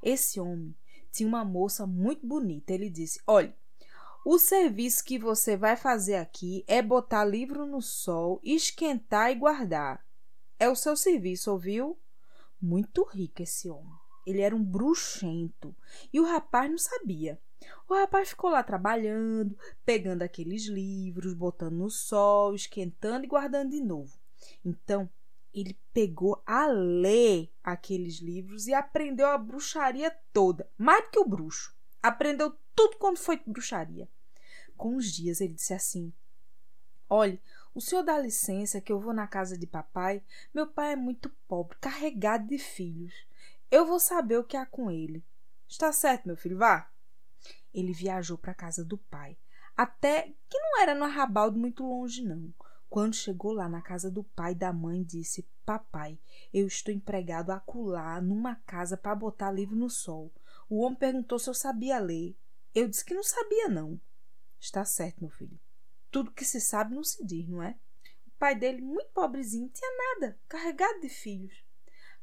Esse 0.00 0.38
homem 0.38 0.74
tinha 1.12 1.28
uma 1.28 1.44
moça 1.44 1.86
muito 1.86 2.26
bonita. 2.26 2.72
Ele 2.72 2.90
disse: 2.90 3.20
Olhe, 3.26 3.54
o 4.24 4.38
serviço 4.38 5.04
que 5.04 5.18
você 5.18 5.56
vai 5.56 5.76
fazer 5.76 6.16
aqui 6.16 6.64
é 6.66 6.80
botar 6.80 7.24
livro 7.24 7.66
no 7.66 7.82
sol, 7.82 8.40
esquentar 8.42 9.30
e 9.30 9.34
guardar. 9.34 10.04
É 10.58 10.68
o 10.68 10.76
seu 10.76 10.96
serviço, 10.96 11.50
ouviu? 11.50 11.98
Muito 12.60 13.04
rico 13.04 13.42
esse 13.42 13.68
homem. 13.68 13.92
Ele 14.26 14.40
era 14.40 14.54
um 14.54 14.62
bruxento 14.62 15.74
e 16.12 16.20
o 16.20 16.24
rapaz 16.24 16.70
não 16.70 16.78
sabia. 16.78 17.40
O 17.88 17.94
rapaz 17.94 18.30
ficou 18.30 18.50
lá 18.50 18.62
trabalhando, 18.62 19.56
pegando 19.84 20.22
aqueles 20.22 20.66
livros, 20.66 21.34
botando 21.34 21.74
no 21.74 21.90
sol, 21.90 22.54
esquentando 22.54 23.24
e 23.24 23.28
guardando 23.28 23.70
de 23.70 23.80
novo. 23.80 24.16
Então, 24.64 25.08
ele 25.52 25.78
pegou 25.92 26.42
a 26.46 26.66
ler 26.66 27.52
aqueles 27.62 28.16
livros 28.16 28.66
e 28.66 28.74
aprendeu 28.74 29.26
a 29.28 29.38
bruxaria 29.38 30.10
toda, 30.32 30.68
mais 30.78 31.04
do 31.04 31.10
que 31.10 31.18
o 31.18 31.28
bruxo. 31.28 31.74
Aprendeu 32.02 32.56
tudo 32.74 32.96
quando 32.96 33.18
foi 33.18 33.40
bruxaria. 33.46 34.08
Com 34.76 34.96
os 34.96 35.12
dias 35.12 35.40
ele 35.40 35.54
disse 35.54 35.74
assim: 35.74 36.12
Olhe, 37.08 37.40
o 37.74 37.80
senhor 37.80 38.02
dá 38.02 38.18
licença 38.18 38.80
que 38.80 38.90
eu 38.90 38.98
vou 38.98 39.12
na 39.12 39.26
casa 39.26 39.56
de 39.56 39.66
papai. 39.66 40.22
Meu 40.52 40.66
pai 40.66 40.92
é 40.92 40.96
muito 40.96 41.28
pobre, 41.46 41.76
carregado 41.80 42.46
de 42.46 42.58
filhos. 42.58 43.14
Eu 43.70 43.86
vou 43.86 44.00
saber 44.00 44.38
o 44.38 44.44
que 44.44 44.56
há 44.56 44.66
com 44.66 44.90
ele. 44.90 45.24
Está 45.68 45.92
certo, 45.92 46.26
meu 46.26 46.36
filho, 46.36 46.58
vá. 46.58 46.90
Ele 47.72 47.92
viajou 47.92 48.36
para 48.36 48.52
a 48.52 48.54
casa 48.54 48.84
do 48.84 48.98
pai, 48.98 49.38
até 49.74 50.34
que 50.48 50.58
não 50.58 50.82
era 50.82 50.94
no 50.94 51.04
arrabaldo 51.04 51.58
muito 51.58 51.82
longe, 51.82 52.22
não. 52.22 52.52
Quando 52.92 53.14
chegou 53.14 53.54
lá 53.54 53.70
na 53.70 53.80
casa 53.80 54.10
do 54.10 54.22
pai 54.22 54.54
da 54.54 54.70
mãe, 54.70 55.02
disse: 55.02 55.48
Papai, 55.64 56.18
eu 56.52 56.66
estou 56.66 56.92
empregado 56.92 57.50
acolá 57.50 58.20
numa 58.20 58.56
casa 58.66 58.98
para 58.98 59.14
botar 59.14 59.50
livro 59.50 59.74
no 59.74 59.88
sol. 59.88 60.30
O 60.68 60.82
homem 60.82 60.98
perguntou 60.98 61.38
se 61.38 61.48
eu 61.48 61.54
sabia 61.54 61.98
ler. 61.98 62.36
Eu 62.74 62.86
disse 62.86 63.02
que 63.02 63.14
não 63.14 63.22
sabia, 63.22 63.66
não. 63.66 63.98
Está 64.60 64.84
certo, 64.84 65.22
meu 65.22 65.30
filho. 65.30 65.58
Tudo 66.10 66.32
que 66.32 66.44
se 66.44 66.60
sabe 66.60 66.94
não 66.94 67.02
se 67.02 67.24
diz, 67.24 67.48
não 67.48 67.62
é? 67.62 67.78
O 68.26 68.30
pai 68.32 68.54
dele, 68.54 68.82
muito 68.82 69.10
pobrezinho, 69.14 69.70
tinha 69.70 69.90
nada, 69.96 70.38
carregado 70.46 71.00
de 71.00 71.08
filhos. 71.08 71.64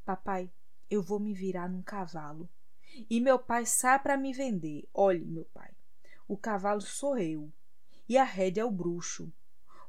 Papai, 0.06 0.52
eu 0.88 1.02
vou 1.02 1.20
me 1.20 1.34
virar 1.34 1.68
num 1.68 1.82
cavalo. 1.82 2.48
E 3.10 3.20
meu 3.20 3.40
pai 3.40 3.66
sai 3.66 3.98
para 3.98 4.16
me 4.16 4.32
vender. 4.32 4.88
Olhe, 4.94 5.26
meu 5.26 5.46
pai, 5.46 5.72
o 6.28 6.38
cavalo 6.38 6.82
sou 6.82 7.18
eu. 7.18 7.52
E 8.08 8.20
a 8.20 8.24
rédea 8.24 8.62
é 8.62 8.66
o 8.66 8.70
bruxo 8.70 9.34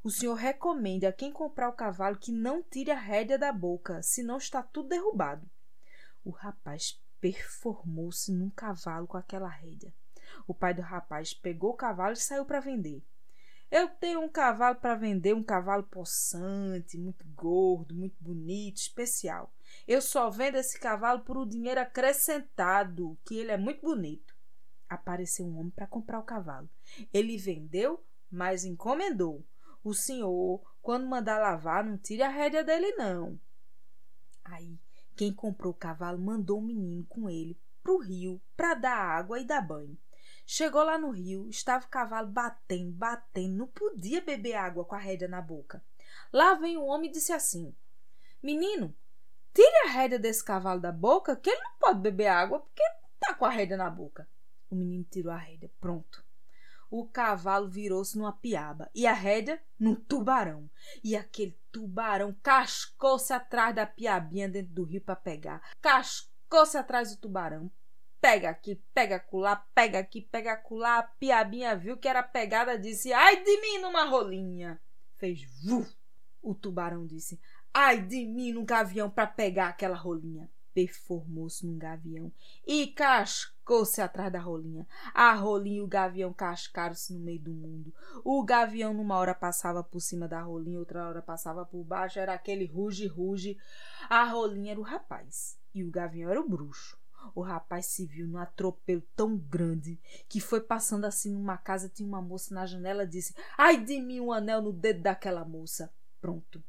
o 0.03 0.11
senhor 0.11 0.35
recomende 0.35 1.05
a 1.05 1.13
quem 1.13 1.31
comprar 1.31 1.69
o 1.69 1.75
cavalo 1.75 2.17
que 2.17 2.33
não 2.33 2.63
tire 2.63 2.91
a 2.91 2.99
rédea 2.99 3.39
da 3.39 3.53
boca, 3.53 4.03
senão 4.03 4.39
está 4.39 4.63
tudo 4.63 4.89
derrubado. 4.89 5.49
O 6.25 6.31
rapaz 6.31 6.99
performou-se 7.21 8.33
num 8.33 8.49
cavalo 8.49 9.07
com 9.07 9.19
aquela 9.19 9.49
rédea. 9.49 9.93
O 10.47 10.55
pai 10.55 10.73
do 10.73 10.81
rapaz 10.81 11.35
pegou 11.35 11.73
o 11.73 11.77
cavalo 11.77 12.15
e 12.15 12.17
saiu 12.17 12.47
para 12.47 12.61
vender. 12.61 13.03
Eu 13.71 13.89
tenho 13.89 14.21
um 14.21 14.29
cavalo 14.29 14.77
para 14.77 14.97
vender, 14.97 15.35
um 15.35 15.45
cavalo 15.45 15.85
possante, 15.85 16.99
muito 16.99 17.25
gordo, 17.37 17.95
muito 17.95 18.17
bonito, 18.21 18.79
especial. 18.79 19.53
Eu 19.87 20.03
só 20.03 20.29
vendo 20.29 20.57
esse 20.57 20.79
cavalo 20.81 21.21
por 21.21 21.37
um 21.37 21.47
dinheiro 21.47 21.81
acrescentado, 21.81 23.17
que 23.25 23.37
ele 23.37 23.53
é 23.53 23.57
muito 23.57 23.83
bonito. 23.83 24.35
Apareceu 24.89 25.47
um 25.47 25.57
homem 25.59 25.71
para 25.71 25.87
comprar 25.87 26.19
o 26.19 26.25
cavalo. 26.25 26.69
Ele 27.13 27.37
vendeu, 27.37 28.03
mas 28.29 28.65
encomendou. 28.65 29.45
O 29.83 29.95
senhor, 29.95 30.61
quando 30.83 31.07
mandar 31.07 31.39
lavar, 31.39 31.85
não 31.85 31.97
tire 31.97 32.23
a 32.23 32.29
rédea 32.29 32.63
dele, 32.63 32.93
não. 32.93 33.41
Aí, 34.45 34.79
quem 35.17 35.33
comprou 35.33 35.73
o 35.73 35.77
cavalo 35.77 36.19
mandou 36.19 36.59
o 36.59 36.63
menino 36.63 37.05
com 37.07 37.29
ele 37.29 37.59
para 37.83 37.93
o 37.93 37.99
rio 37.99 38.41
para 38.57 38.75
dar 38.75 38.97
água 38.97 39.41
e 39.41 39.45
dar 39.45 39.61
banho. 39.61 39.97
Chegou 40.47 40.83
lá 40.83 40.99
no 40.99 41.11
rio, 41.11 41.49
estava 41.49 41.85
o 41.85 41.89
cavalo 41.89 42.29
batendo, 42.29 42.93
batendo, 42.93 43.57
não 43.57 43.67
podia 43.69 44.21
beber 44.21 44.55
água 44.55 44.85
com 44.85 44.95
a 44.95 44.99
rédea 44.99 45.29
na 45.29 45.41
boca. 45.41 45.83
Lá 46.33 46.55
vem 46.55 46.77
o 46.77 46.85
homem 46.85 47.09
e 47.09 47.13
disse 47.13 47.33
assim: 47.33 47.75
Menino, 48.43 48.95
tire 49.55 49.89
a 49.89 49.91
rédea 49.91 50.19
desse 50.19 50.45
cavalo 50.45 50.81
da 50.81 50.93
boca, 50.93 51.37
que 51.37 51.49
ele 51.49 51.63
não 51.63 51.75
pode 51.79 52.01
beber 52.01 52.27
água 52.27 52.61
porque 52.61 52.83
tá 53.19 53.35
com 53.35 53.45
a 53.45 53.51
rédea 53.51 53.77
na 53.77 53.89
boca. 53.89 54.29
O 54.69 54.75
menino 54.75 55.05
tirou 55.05 55.33
a 55.33 55.37
rédea, 55.37 55.71
pronto. 55.81 56.25
O 56.91 57.07
cavalo 57.07 57.69
virou-se 57.69 58.19
numa 58.19 58.33
piaba 58.33 58.91
e 58.93 59.07
a 59.07 59.13
rédea 59.13 59.63
num 59.79 59.95
tubarão. 59.95 60.69
E 61.05 61.15
aquele 61.17 61.57
tubarão 61.71 62.35
cascou-se 62.43 63.33
atrás 63.33 63.75
da 63.75 63.87
piabinha 63.87 64.49
dentro 64.49 64.73
do 64.73 64.83
rio 64.83 65.01
para 65.01 65.15
pegar. 65.15 65.63
Cascou-se 65.81 66.77
atrás 66.77 67.15
do 67.15 67.21
tubarão. 67.21 67.71
Pega 68.21 68.51
aqui, 68.51 68.83
pega 68.93 69.17
acolá, 69.17 69.57
pega 69.73 70.01
aqui, 70.01 70.21
pega 70.21 70.53
acolá. 70.53 70.99
A 70.99 71.03
piabinha 71.05 71.77
viu 71.77 71.97
que 71.97 72.09
era 72.09 72.25
pegada, 72.25 72.77
disse: 72.77 73.13
Ai 73.13 73.43
de 73.43 73.61
mim 73.61 73.79
numa 73.79 74.05
rolinha. 74.05 74.81
Fez 75.17 75.43
vu. 75.63 75.87
O 76.43 76.55
tubarão 76.55 77.07
disse: 77.07 77.41
Ai 77.73 78.03
de 78.03 78.27
mim 78.27 78.53
num 78.53 78.65
gavião 78.65 79.09
para 79.09 79.29
pegar 79.29 79.69
aquela 79.69 79.97
rolinha 79.97 80.51
performou-se 80.75 81.67
num 81.67 81.79
gavião 81.79 82.33
e 82.67 82.89
cascou-se 82.89 84.01
atrás 84.01 84.33
da 84.33 84.41
rolinha. 84.41 84.87
A 85.15 85.35
rolinha 85.35 85.79
e 85.79 85.83
o 85.83 85.87
gavião 85.87 86.33
cascaram-se 86.33 87.13
no 87.13 87.21
meio 87.21 87.41
do 87.41 87.53
mundo. 87.53 87.93
O 88.25 88.43
gavião, 88.45 88.93
numa 88.95 89.17
hora, 89.17 89.35
passava 89.35 89.83
por 89.83 90.01
cima 90.01 90.27
da 90.27 90.41
rolinha, 90.41 90.79
outra 90.79 91.09
hora 91.09 91.23
passava 91.23 91.65
por 91.65 91.83
baixo, 91.85 92.19
era 92.19 92.35
aquele 92.35 92.67
ruge-ruge. 92.67 93.59
A 94.09 94.25
rolinha 94.25 94.73
era 94.73 94.81
o 94.81 94.85
rapaz 94.85 95.59
e 95.75 95.85
o 95.85 95.91
gavião 95.91 96.31
era 96.31 96.41
o 96.41 96.49
bruxo. 96.49 96.99
O 97.35 97.43
rapaz 97.43 97.87
se 97.87 98.07
viu 98.07 98.27
num 98.27 98.39
atropelo 98.39 99.03
tão 99.15 99.37
grande 99.37 100.01
que 100.29 100.41
foi 100.41 100.61
passando 100.61 101.05
assim 101.05 101.31
numa 101.31 101.57
casa, 101.57 101.89
tinha 101.89 102.09
uma 102.09 102.23
moça 102.23 102.55
na 102.55 102.67
janela 102.67 103.07
disse: 103.07 103.35
Ai 103.57 103.83
de 103.83 104.01
mim, 104.01 104.21
um 104.21 104.33
anel 104.33 104.63
no 104.63 104.73
dedo 104.73 105.03
daquela 105.03 105.45
moça. 105.45 105.93
Pronto. 106.21 106.63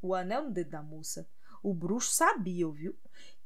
O 0.00 0.14
anel 0.14 0.44
no 0.44 0.50
dedo 0.50 0.70
da 0.70 0.82
moça. 0.82 1.26
O 1.62 1.72
bruxo 1.72 2.10
sabia, 2.12 2.66
ouviu? 2.66 2.94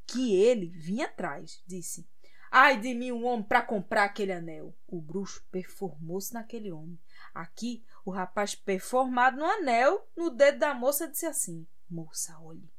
Que 0.09 0.35
ele 0.35 0.71
vinha 0.71 1.05
atrás. 1.07 1.63
Disse: 1.67 2.09
Ai 2.51 2.81
de 2.81 2.95
mim, 2.95 3.13
um 3.13 3.27
homem 3.27 3.45
para 3.45 3.63
comprar 3.63 4.05
aquele 4.05 4.33
anel. 4.33 4.75
O 4.87 5.01
bruxo 5.01 5.45
performou-se 5.53 6.33
naquele 6.33 6.73
homem. 6.73 6.99
Aqui, 7.35 7.85
o 8.05 8.11
rapaz 8.11 8.55
performado 8.55 9.37
no 9.37 9.45
anel, 9.45 10.09
no 10.17 10.31
dedo 10.31 10.59
da 10.59 10.75
moça, 10.75 11.07
disse 11.07 11.27
assim: 11.27 11.67
Moça, 11.89 12.39
olhe, 12.41 12.73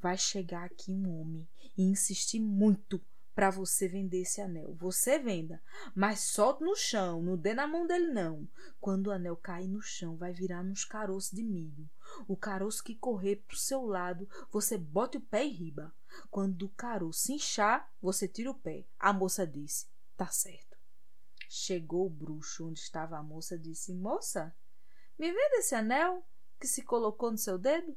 vai 0.00 0.18
chegar 0.18 0.64
aqui 0.64 0.92
um 0.92 1.20
homem 1.20 1.48
e 1.78 1.84
insistir 1.84 2.40
muito 2.40 3.00
para 3.36 3.50
você 3.50 3.86
vender 3.86 4.22
esse 4.22 4.40
anel. 4.40 4.74
Você 4.76 5.18
venda, 5.18 5.62
mas 5.94 6.20
solte 6.20 6.64
no 6.64 6.74
chão, 6.74 7.20
não 7.22 7.36
dê 7.36 7.52
na 7.52 7.66
mão 7.66 7.86
dele 7.86 8.06
não. 8.06 8.48
Quando 8.80 9.08
o 9.08 9.10
anel 9.10 9.36
cair 9.36 9.68
no 9.68 9.82
chão, 9.82 10.16
vai 10.16 10.32
virar 10.32 10.64
nos 10.64 10.86
caroços 10.86 11.32
de 11.32 11.42
milho. 11.42 11.86
O 12.26 12.34
caroço 12.34 12.82
que 12.82 12.94
correr 12.94 13.44
pro 13.46 13.54
seu 13.54 13.84
lado, 13.84 14.26
você 14.50 14.78
bote 14.78 15.18
o 15.18 15.20
pé 15.20 15.44
e 15.44 15.50
riba. 15.50 15.94
Quando 16.30 16.62
o 16.62 16.70
caroço 16.70 17.30
inchar, 17.30 17.92
você 18.00 18.26
tira 18.26 18.50
o 18.50 18.54
pé. 18.54 18.86
A 18.98 19.12
moça 19.12 19.46
disse: 19.46 19.86
Tá 20.16 20.28
certo. 20.28 20.78
Chegou 21.46 22.06
o 22.06 22.10
bruxo 22.10 22.66
onde 22.66 22.80
estava 22.80 23.18
a 23.18 23.22
moça 23.22 23.58
disse: 23.58 23.92
Moça, 23.92 24.56
me 25.18 25.30
vende 25.30 25.56
esse 25.56 25.74
anel 25.74 26.26
que 26.58 26.66
se 26.66 26.82
colocou 26.82 27.30
no 27.30 27.36
seu 27.36 27.58
dedo? 27.58 27.94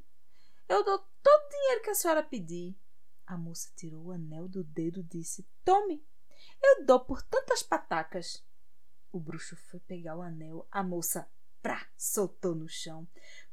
Eu 0.67 0.83
dou 0.83 0.99
todo 1.23 1.45
o 1.45 1.49
dinheiro 1.49 1.81
que 1.81 1.91
a 1.91 1.95
senhora 1.95 2.21
pedir. 2.21 2.77
A 3.29 3.37
moça 3.37 3.69
tirou 3.75 4.05
o 4.05 4.11
anel 4.11 4.47
do 4.47 4.63
dedo 4.63 5.01
e 5.01 5.03
disse: 5.03 5.45
Tome, 5.63 6.03
eu 6.63 6.83
dou 6.83 6.99
por 6.99 7.21
tantas 7.21 7.61
patacas. 7.61 8.43
O 9.11 9.19
bruxo 9.19 9.55
foi 9.55 9.79
pegar 9.81 10.17
o 10.17 10.23
anel, 10.23 10.67
a 10.71 10.81
moça, 10.81 11.29
prá, 11.61 11.87
soltou 11.95 12.55
no 12.55 12.67
chão. 12.67 13.07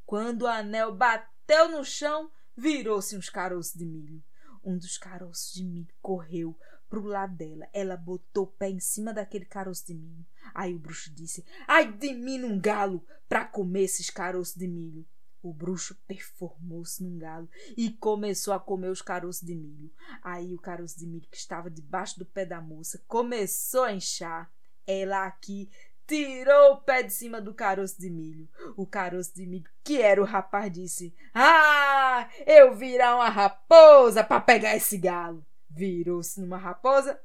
Quando 0.06 0.42
o 0.42 0.46
anel 0.46 0.96
bateu 0.96 1.68
no 1.68 1.84
chão, 1.84 2.32
virou-se 2.56 3.18
uns 3.18 3.28
caroços 3.28 3.74
de 3.74 3.84
milho. 3.84 4.24
Um 4.64 4.78
dos 4.78 4.96
caroços 4.96 5.52
de 5.52 5.62
milho 5.62 5.94
correu 6.00 6.58
pro 6.88 7.04
lado 7.04 7.36
dela. 7.36 7.68
Ela 7.70 7.98
botou 7.98 8.44
o 8.44 8.52
pé 8.52 8.70
em 8.70 8.80
cima 8.80 9.12
daquele 9.12 9.44
caroço 9.44 9.86
de 9.86 9.92
milho. 9.94 10.24
Aí 10.54 10.74
o 10.74 10.78
bruxo 10.78 11.12
disse: 11.12 11.44
Ai 11.68 11.92
de 11.92 12.14
mim 12.14 12.38
num 12.38 12.58
galo 12.58 13.06
para 13.28 13.44
comer 13.44 13.82
esses 13.82 14.08
caroços 14.08 14.54
de 14.54 14.66
milho. 14.66 15.06
O 15.46 15.52
bruxo 15.52 15.96
performou-se 16.08 17.04
num 17.04 17.16
galo 17.16 17.48
e 17.76 17.90
começou 17.90 18.52
a 18.52 18.58
comer 18.58 18.88
os 18.88 19.00
caroços 19.00 19.46
de 19.46 19.54
milho. 19.54 19.92
Aí 20.20 20.52
o 20.52 20.58
caroço 20.58 20.98
de 20.98 21.06
milho 21.06 21.28
que 21.30 21.36
estava 21.36 21.70
debaixo 21.70 22.18
do 22.18 22.26
pé 22.26 22.44
da 22.44 22.60
moça 22.60 23.00
começou 23.06 23.84
a 23.84 23.92
inchar. 23.92 24.50
Ela 24.84 25.24
aqui 25.24 25.70
tirou 26.04 26.72
o 26.72 26.76
pé 26.78 27.04
de 27.04 27.12
cima 27.12 27.40
do 27.40 27.54
caroço 27.54 27.96
de 28.00 28.10
milho. 28.10 28.48
O 28.76 28.84
caroço 28.84 29.32
de 29.36 29.46
milho, 29.46 29.70
que 29.84 30.02
era 30.02 30.20
o 30.20 30.24
rapaz, 30.24 30.72
disse: 30.72 31.14
Ah, 31.32 32.28
eu 32.44 32.74
virar 32.74 33.14
uma 33.14 33.28
raposa 33.28 34.24
para 34.24 34.40
pegar 34.40 34.74
esse 34.74 34.98
galo. 34.98 35.46
Virou-se 35.70 36.40
numa 36.40 36.58
raposa 36.58 37.20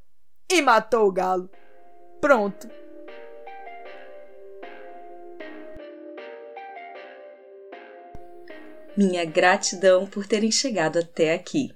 e 0.48 0.62
matou 0.62 1.08
o 1.08 1.12
galo. 1.12 1.50
Pronto. 2.20 2.70
Minha 8.96 9.26
gratidão 9.26 10.06
por 10.06 10.26
terem 10.26 10.52
chegado 10.52 11.00
até 11.00 11.34
aqui. 11.34 11.74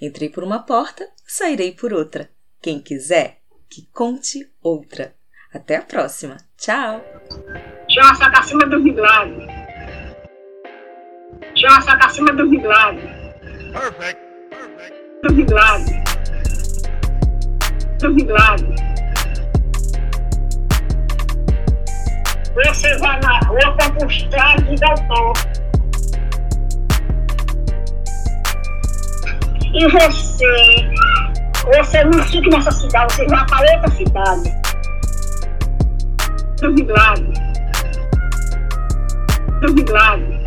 Entrei 0.00 0.28
por 0.28 0.42
uma 0.42 0.60
porta, 0.60 1.08
sairei 1.26 1.72
por 1.72 1.92
outra. 1.92 2.30
Quem 2.60 2.80
quiser, 2.80 3.38
que 3.68 3.86
conte 3.92 4.50
outra. 4.62 5.14
Até 5.52 5.76
a 5.76 5.82
próxima. 5.82 6.36
Tchau! 6.56 7.04
João 7.88 8.14
só 8.14 8.30
tá 8.30 8.38
acima 8.38 8.66
do 8.66 8.80
milagre. 8.80 9.46
João 11.56 11.82
só 11.82 11.98
tá 11.98 12.06
acima 12.06 12.32
do 12.32 12.46
milagre. 12.46 13.08
Perfect. 13.72 14.20
Perfect. 14.50 14.94
Do 15.22 15.34
milagre. 15.34 15.94
Do 17.98 18.14
milagre. 18.14 18.74
Você 22.54 22.96
vai 22.98 23.20
na 23.20 23.38
rua 23.40 23.76
para 23.76 23.90
buscar 23.90 24.56
de 24.62 24.74
doutor. 24.76 25.49
E 29.72 29.86
você, 29.86 30.90
você 31.74 32.04
não 32.04 32.22
fica 32.24 32.50
nessa 32.50 32.72
cidade, 32.72 33.12
você 33.14 33.26
vai 33.26 33.46
para 33.46 33.76
outra 33.76 33.90
cidade. 33.96 34.50
Do 36.60 36.72
milagre. 36.72 37.32
Do 39.60 39.72
milagre. 39.72 40.40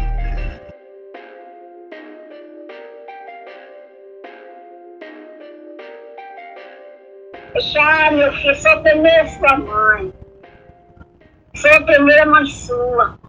Já, 7.72 8.12
meu 8.12 8.34
filho, 8.34 8.56
sou 8.56 8.82
primeira 8.82 9.28
sua 9.28 9.58
mãe. 9.58 10.14
Sou 11.56 11.72
a 11.72 11.82
primeira 11.82 12.26
mãe 12.26 12.46
sua. 12.46 13.23